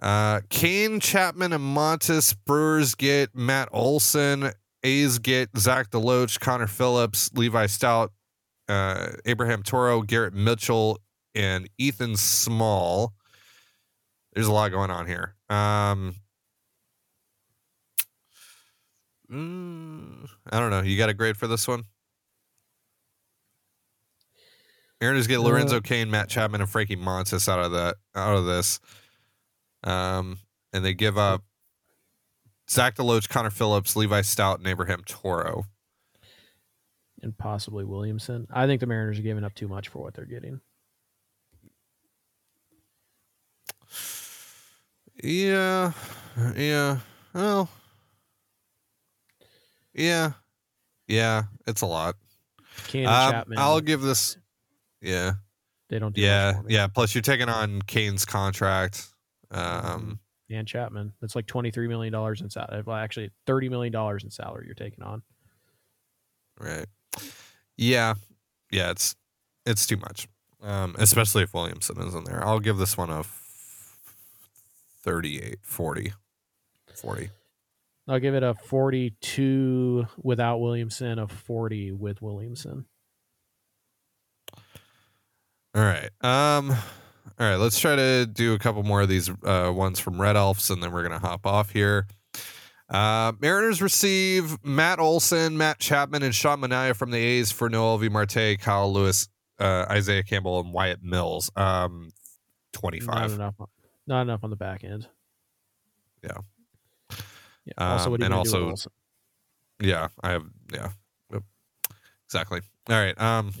uh, 0.00 0.40
Cain, 0.48 1.00
Chapman, 1.00 1.52
and 1.52 1.62
Montas. 1.62 2.34
Brewers 2.46 2.94
get 2.94 3.34
Matt 3.34 3.68
Olson. 3.72 4.52
A's 4.82 5.18
get 5.18 5.50
Zach 5.58 5.90
DeLoach, 5.90 6.40
Connor 6.40 6.66
Phillips, 6.66 7.30
Levi 7.34 7.66
Stoudt, 7.66 8.08
uh, 8.68 9.08
Abraham 9.24 9.62
Toro, 9.62 10.02
Garrett 10.02 10.34
Mitchell, 10.34 10.98
and 11.34 11.68
Ethan 11.78 12.16
Small. 12.16 13.14
There's 14.34 14.46
a 14.46 14.52
lot 14.52 14.70
going 14.70 14.90
on 14.90 15.06
here. 15.06 15.34
Um, 15.48 16.14
Mm, 19.30 20.26
I 20.50 20.58
don't 20.58 20.70
know. 20.70 20.80
You 20.80 20.96
got 20.96 21.10
a 21.10 21.14
grade 21.14 21.36
for 21.36 21.46
this 21.46 21.68
one? 21.68 21.84
Aaron 25.00 25.14
Mariners 25.14 25.26
get 25.26 25.40
Lorenzo 25.40 25.76
Uh, 25.76 25.80
Cain, 25.80 26.10
Matt 26.10 26.28
Chapman, 26.28 26.60
and 26.60 26.70
Frankie 26.70 26.96
Montas 26.96 27.48
out 27.48 27.60
of 27.60 27.72
that 27.72 27.96
out 28.14 28.36
of 28.36 28.46
this. 28.46 28.80
Um, 29.84 30.38
and 30.72 30.84
they 30.84 30.94
give 30.94 31.16
up 31.18 31.44
Zach 32.68 32.96
DeLoach, 32.96 33.28
Connor 33.28 33.50
Phillips, 33.50 33.94
Levi 33.94 34.22
Stoudt, 34.22 34.56
and 34.58 34.66
Abraham 34.66 35.02
Toro. 35.04 35.66
And 37.22 37.36
possibly 37.36 37.84
Williamson. 37.84 38.46
I 38.50 38.66
think 38.66 38.80
the 38.80 38.86
Mariners 38.86 39.18
are 39.18 39.22
giving 39.22 39.44
up 39.44 39.54
too 39.54 39.66
much 39.66 39.88
for 39.88 40.00
what 40.00 40.14
they're 40.14 40.24
getting. 40.24 40.60
Yeah, 45.22 45.92
yeah. 46.56 46.98
Well, 47.34 47.68
yeah, 49.92 50.32
yeah. 51.08 51.44
It's 51.66 51.80
a 51.80 51.86
lot. 51.86 52.14
Cain 52.86 53.06
Um, 53.06 53.32
Chapman, 53.32 53.58
I'll 53.58 53.80
give 53.80 54.00
this. 54.00 54.36
Yeah, 55.02 55.32
they 55.88 55.98
don't 55.98 56.14
do 56.14 56.20
yeah, 56.20 56.60
yeah. 56.68 56.86
Plus, 56.86 57.16
you're 57.16 57.22
taking 57.22 57.48
on 57.48 57.82
Cain's 57.82 58.24
contract. 58.24 59.08
Um, 59.50 60.20
and 60.50 60.68
Chapman. 60.68 61.12
That's 61.20 61.34
like 61.34 61.46
twenty 61.46 61.72
three 61.72 61.88
million 61.88 62.12
dollars 62.12 62.40
in 62.40 62.48
salary. 62.48 62.82
Well, 62.86 62.96
actually, 62.96 63.30
thirty 63.44 63.68
million 63.68 63.92
dollars 63.92 64.22
in 64.22 64.30
salary 64.30 64.66
you're 64.66 64.74
taking 64.76 65.02
on. 65.02 65.22
Right. 66.60 66.86
Yeah. 67.78 68.14
Yeah, 68.70 68.90
it's 68.90 69.16
it's 69.64 69.86
too 69.86 69.96
much. 69.96 70.28
Um, 70.62 70.96
especially 70.98 71.44
if 71.44 71.54
Williamson 71.54 72.00
is 72.00 72.14
in 72.14 72.24
there. 72.24 72.44
I'll 72.44 72.60
give 72.60 72.76
this 72.76 72.96
one 72.96 73.10
a 73.10 73.20
f- 73.20 74.04
38, 75.04 75.58
40. 75.62 76.12
40. 76.94 77.30
I'll 78.08 78.18
give 78.18 78.34
it 78.34 78.42
a 78.42 78.54
forty 78.54 79.14
two 79.20 80.06
without 80.22 80.58
Williamson, 80.58 81.18
a 81.18 81.28
forty 81.28 81.92
with 81.92 82.22
Williamson. 82.22 82.86
All 85.74 85.82
right. 85.82 86.10
Um 86.22 86.70
all 87.38 87.46
right, 87.46 87.56
let's 87.56 87.78
try 87.78 87.94
to 87.94 88.26
do 88.26 88.54
a 88.54 88.58
couple 88.58 88.82
more 88.82 89.02
of 89.02 89.08
these 89.08 89.30
uh, 89.44 89.70
ones 89.72 90.00
from 90.00 90.20
Red 90.20 90.36
Elves 90.36 90.70
and 90.70 90.82
then 90.82 90.90
we're 90.90 91.06
going 91.06 91.20
to 91.20 91.24
hop 91.24 91.46
off 91.46 91.70
here. 91.70 92.08
Uh, 92.88 93.32
Mariners 93.40 93.82
receive 93.82 94.56
Matt 94.64 94.98
Olson, 94.98 95.56
Matt 95.58 95.78
Chapman, 95.78 96.22
and 96.22 96.34
Sean 96.34 96.60
Manaea 96.60 96.96
from 96.96 97.10
the 97.10 97.18
A's 97.18 97.50
for 97.52 97.68
Noelvi 97.68 98.10
Marte, 98.10 98.58
Kyle 98.60 98.90
Lewis, 98.92 99.28
uh, 99.58 99.84
Isaiah 99.90 100.22
Campbell, 100.22 100.60
and 100.60 100.72
Wyatt 100.72 101.02
Mills. 101.02 101.50
Um, 101.54 102.04
Not 102.04 102.80
25. 102.80 103.32
enough. 103.34 103.54
Not 104.06 104.22
enough 104.22 104.40
on 104.42 104.50
the 104.50 104.56
back 104.56 104.84
end. 104.84 105.06
Yeah. 106.24 106.30
Yeah. 107.66 107.72
Also, 107.76 108.06
Um, 108.06 108.14
and 108.14 108.22
gonna 108.22 108.44
do 108.44 108.52
with 108.52 108.70
also- 108.70 108.90
Yeah, 109.80 110.08
I 110.22 110.30
have. 110.30 110.44
Yeah, 110.72 110.92
Yep. 111.30 111.42
exactly. 112.26 112.62
All 112.88 112.96
right. 112.96 113.20
Um, 113.20 113.52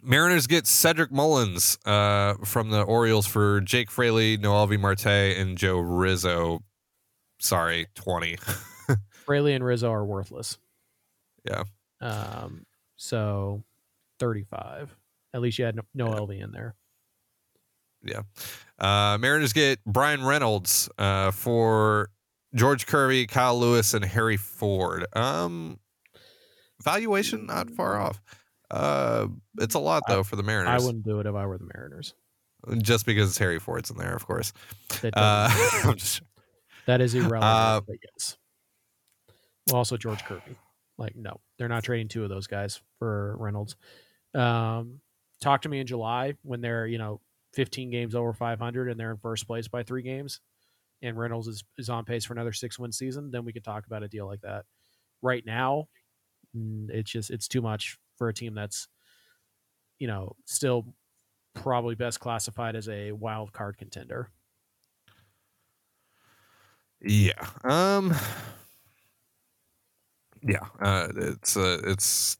Mariners 0.00 0.46
get 0.46 0.66
Cedric 0.68 1.10
Mullins 1.10 1.76
uh, 1.84 2.34
from 2.44 2.70
the 2.70 2.82
Orioles 2.82 3.26
for 3.26 3.60
Jake 3.60 3.90
Fraley, 3.90 4.38
Noelvi 4.38 4.78
Marte, 4.78 5.06
and 5.36 5.58
Joe 5.58 5.78
Rizzo. 5.78 6.62
Sorry, 7.42 7.86
twenty. 7.94 8.38
Fraley 9.26 9.52
and 9.54 9.64
Rizzo 9.64 9.90
are 9.92 10.04
worthless. 10.04 10.58
Yeah. 11.44 11.64
Um. 12.00 12.66
So, 12.96 13.64
thirty-five. 14.20 14.94
At 15.34 15.40
least 15.40 15.58
you 15.58 15.64
had 15.64 15.76
no, 15.76 15.82
no 15.94 16.08
Yeah. 16.08 16.14
LV 16.20 16.44
in 16.44 16.52
there. 16.52 16.74
Yeah. 18.04 18.22
Uh, 18.78 19.16
Mariners 19.18 19.52
get 19.52 19.82
Bryan 19.84 20.24
Reynolds 20.24 20.88
uh, 20.98 21.30
for 21.30 22.10
George 22.54 22.86
Kirby, 22.86 23.26
Kyle 23.26 23.58
Lewis, 23.58 23.94
and 23.94 24.04
Harry 24.04 24.36
Ford. 24.36 25.06
Um, 25.14 25.78
valuation 26.82 27.46
not 27.46 27.70
far 27.70 27.98
off. 28.00 28.20
Uh, 28.70 29.28
it's 29.58 29.74
a 29.74 29.78
lot 29.78 30.02
I- 30.08 30.14
though 30.14 30.22
for 30.22 30.36
the 30.36 30.42
Mariners. 30.42 30.82
I 30.82 30.86
wouldn't 30.86 31.04
do 31.04 31.18
it 31.20 31.26
if 31.26 31.34
I 31.34 31.46
were 31.46 31.58
the 31.58 31.68
Mariners. 31.74 32.14
just 32.78 33.06
because 33.06 33.36
Harry 33.38 33.58
Ford's 33.58 33.90
in 33.90 33.96
there, 33.96 34.14
of 34.14 34.26
course. 34.26 34.52
Uh, 35.02 35.48
I'm 35.84 35.96
just 35.96 36.22
that 36.86 37.00
is 37.00 37.14
irrelevant. 37.14 37.44
uh, 37.44 37.80
but 37.86 37.96
yes. 38.02 38.36
Well, 39.68 39.76
also 39.76 39.96
George 39.96 40.24
Kirby. 40.24 40.56
Like, 40.98 41.16
no, 41.16 41.40
they're 41.58 41.68
not 41.68 41.84
trading 41.84 42.08
two 42.08 42.24
of 42.24 42.28
those 42.28 42.46
guys 42.46 42.80
for 42.98 43.36
Reynolds. 43.38 43.76
Um, 44.34 45.00
talk 45.40 45.62
to 45.62 45.68
me 45.68 45.80
in 45.80 45.86
July 45.86 46.34
when 46.42 46.60
they're 46.60 46.86
you 46.86 46.98
know 46.98 47.20
15 47.54 47.90
games 47.90 48.14
over 48.14 48.32
500 48.32 48.88
and 48.88 48.98
they're 48.98 49.10
in 49.10 49.18
first 49.18 49.46
place 49.46 49.68
by 49.68 49.82
three 49.82 50.02
games, 50.02 50.40
and 51.02 51.18
Reynolds 51.18 51.48
is 51.48 51.64
is 51.78 51.88
on 51.88 52.04
pace 52.04 52.24
for 52.24 52.32
another 52.34 52.52
six 52.52 52.78
win 52.78 52.92
season. 52.92 53.30
Then 53.30 53.44
we 53.44 53.52
could 53.52 53.64
talk 53.64 53.86
about 53.86 54.02
a 54.02 54.08
deal 54.08 54.26
like 54.26 54.40
that. 54.42 54.64
Right 55.22 55.44
now, 55.44 55.88
it's 56.54 57.10
just 57.10 57.30
it's 57.30 57.48
too 57.48 57.62
much 57.62 57.98
for 58.16 58.28
a 58.28 58.34
team 58.34 58.54
that's 58.54 58.88
you 59.98 60.06
know 60.08 60.34
still 60.46 60.86
probably 61.54 61.94
best 61.94 62.20
classified 62.20 62.76
as 62.76 62.88
a 62.88 63.12
wild 63.12 63.52
card 63.52 63.76
contender. 63.76 64.30
Yeah. 67.04 67.46
Um. 67.64 68.14
Yeah. 70.42 70.66
Uh, 70.80 71.08
it's 71.16 71.56
uh, 71.56 71.80
it's 71.84 72.36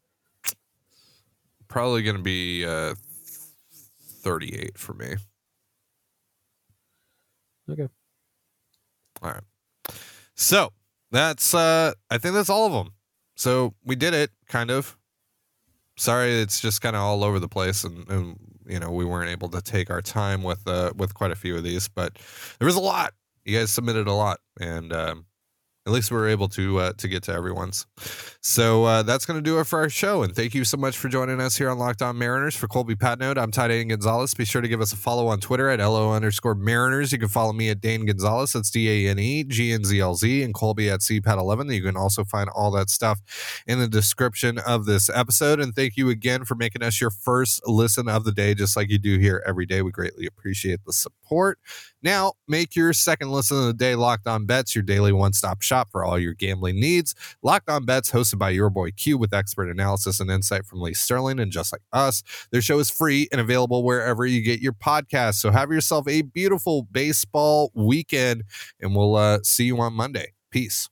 probably 1.68 2.02
going 2.02 2.16
to 2.16 2.22
be 2.22 2.64
uh, 2.64 2.94
thirty-eight 4.22 4.78
for 4.78 4.94
me. 4.94 5.16
Okay. 7.70 7.88
All 9.22 9.30
right. 9.30 9.42
So 10.34 10.72
that's 11.10 11.54
uh, 11.54 11.92
I 12.10 12.18
think 12.18 12.34
that's 12.34 12.50
all 12.50 12.66
of 12.66 12.72
them. 12.72 12.92
So 13.36 13.74
we 13.84 13.96
did 13.96 14.14
it, 14.14 14.30
kind 14.48 14.70
of. 14.70 14.96
Sorry, 15.96 16.40
it's 16.40 16.60
just 16.60 16.80
kind 16.80 16.96
of 16.96 17.02
all 17.02 17.22
over 17.22 17.38
the 17.38 17.48
place, 17.48 17.84
and, 17.84 18.08
and 18.08 18.36
you 18.66 18.78
know 18.78 18.90
we 18.90 19.04
weren't 19.04 19.30
able 19.30 19.48
to 19.50 19.60
take 19.60 19.90
our 19.90 20.02
time 20.02 20.42
with 20.42 20.66
uh 20.66 20.92
with 20.96 21.14
quite 21.14 21.30
a 21.30 21.36
few 21.36 21.56
of 21.56 21.64
these, 21.64 21.88
but 21.88 22.18
there 22.58 22.66
was 22.66 22.76
a 22.76 22.80
lot. 22.80 23.12
You 23.44 23.58
guys 23.58 23.70
submitted 23.70 24.06
a 24.06 24.12
lot, 24.12 24.40
and 24.60 24.92
um, 24.92 25.26
at 25.84 25.92
least 25.92 26.12
we 26.12 26.16
were 26.16 26.28
able 26.28 26.48
to 26.48 26.78
uh, 26.78 26.92
to 26.98 27.08
get 27.08 27.24
to 27.24 27.32
everyone's. 27.32 27.86
So 28.40 28.84
uh, 28.84 29.02
that's 29.02 29.26
going 29.26 29.38
to 29.38 29.42
do 29.42 29.58
it 29.58 29.66
for 29.66 29.80
our 29.80 29.88
show. 29.88 30.22
And 30.22 30.34
thank 30.34 30.54
you 30.54 30.64
so 30.64 30.76
much 30.76 30.96
for 30.96 31.08
joining 31.08 31.40
us 31.40 31.56
here 31.56 31.68
on 31.70 31.78
Locked 31.78 32.02
On 32.02 32.16
Mariners. 32.16 32.54
For 32.54 32.68
Colby 32.68 32.94
Patnode, 32.94 33.36
I'm 33.36 33.50
Ty 33.50 33.68
Dane 33.68 33.88
Gonzalez. 33.88 34.34
Be 34.34 34.44
sure 34.44 34.60
to 34.62 34.68
give 34.68 34.80
us 34.80 34.92
a 34.92 34.96
follow 34.96 35.26
on 35.26 35.40
Twitter 35.40 35.68
at 35.68 35.80
LO 35.80 36.12
underscore 36.12 36.54
Mariners. 36.54 37.10
You 37.10 37.18
can 37.18 37.28
follow 37.28 37.52
me 37.52 37.68
at 37.68 37.80
Dane 37.80 38.06
Gonzalez. 38.06 38.52
That's 38.52 38.70
D 38.70 39.06
A 39.08 39.10
N 39.10 39.18
E 39.18 39.42
G 39.42 39.72
N 39.72 39.84
Z 39.84 39.98
L 39.98 40.14
Z. 40.14 40.42
And 40.42 40.54
Colby 40.54 40.88
at 40.88 41.00
CPAT11. 41.00 41.74
You 41.74 41.82
can 41.82 41.96
also 41.96 42.22
find 42.24 42.48
all 42.50 42.70
that 42.72 42.88
stuff 42.88 43.20
in 43.66 43.80
the 43.80 43.88
description 43.88 44.58
of 44.58 44.84
this 44.84 45.10
episode. 45.12 45.58
And 45.58 45.74
thank 45.74 45.96
you 45.96 46.10
again 46.10 46.44
for 46.44 46.54
making 46.54 46.82
us 46.84 47.00
your 47.00 47.10
first 47.10 47.60
listen 47.66 48.08
of 48.08 48.22
the 48.24 48.32
day, 48.32 48.54
just 48.54 48.76
like 48.76 48.88
you 48.88 48.98
do 48.98 49.18
here 49.18 49.42
every 49.44 49.66
day. 49.66 49.82
We 49.82 49.90
greatly 49.90 50.26
appreciate 50.26 50.84
the 50.84 50.92
support. 50.92 51.58
Now, 52.02 52.32
make 52.48 52.74
your 52.74 52.92
second 52.92 53.30
listen 53.30 53.56
of 53.58 53.64
the 53.66 53.72
day 53.74 53.94
Locked 53.94 54.26
On 54.26 54.44
Bets 54.44 54.74
your 54.74 54.82
daily 54.82 55.12
one 55.12 55.32
stop 55.32 55.62
shop 55.62 55.88
for 55.92 56.04
all 56.04 56.18
your 56.18 56.34
gambling 56.34 56.80
needs. 56.80 57.14
Locked 57.42 57.68
On 57.68 57.84
Bets, 57.84 58.10
hosted 58.10 58.38
by 58.38 58.50
your 58.50 58.70
boy 58.70 58.90
Q, 58.90 59.18
with 59.18 59.32
expert 59.32 59.70
analysis 59.70 60.20
and 60.20 60.30
insight 60.30 60.66
from 60.66 60.80
Lee 60.80 60.94
Sterling. 60.94 61.38
And 61.38 61.52
just 61.52 61.72
like 61.72 61.82
us, 61.92 62.22
their 62.50 62.62
show 62.62 62.78
is 62.78 62.90
free 62.90 63.28
and 63.30 63.40
available 63.40 63.84
wherever 63.84 64.26
you 64.26 64.42
get 64.42 64.60
your 64.60 64.72
podcasts. 64.72 65.36
So 65.36 65.50
have 65.50 65.70
yourself 65.70 66.08
a 66.08 66.22
beautiful 66.22 66.82
baseball 66.90 67.70
weekend, 67.74 68.44
and 68.80 68.96
we'll 68.96 69.16
uh, 69.16 69.38
see 69.42 69.64
you 69.64 69.80
on 69.80 69.92
Monday. 69.92 70.32
Peace. 70.50 70.88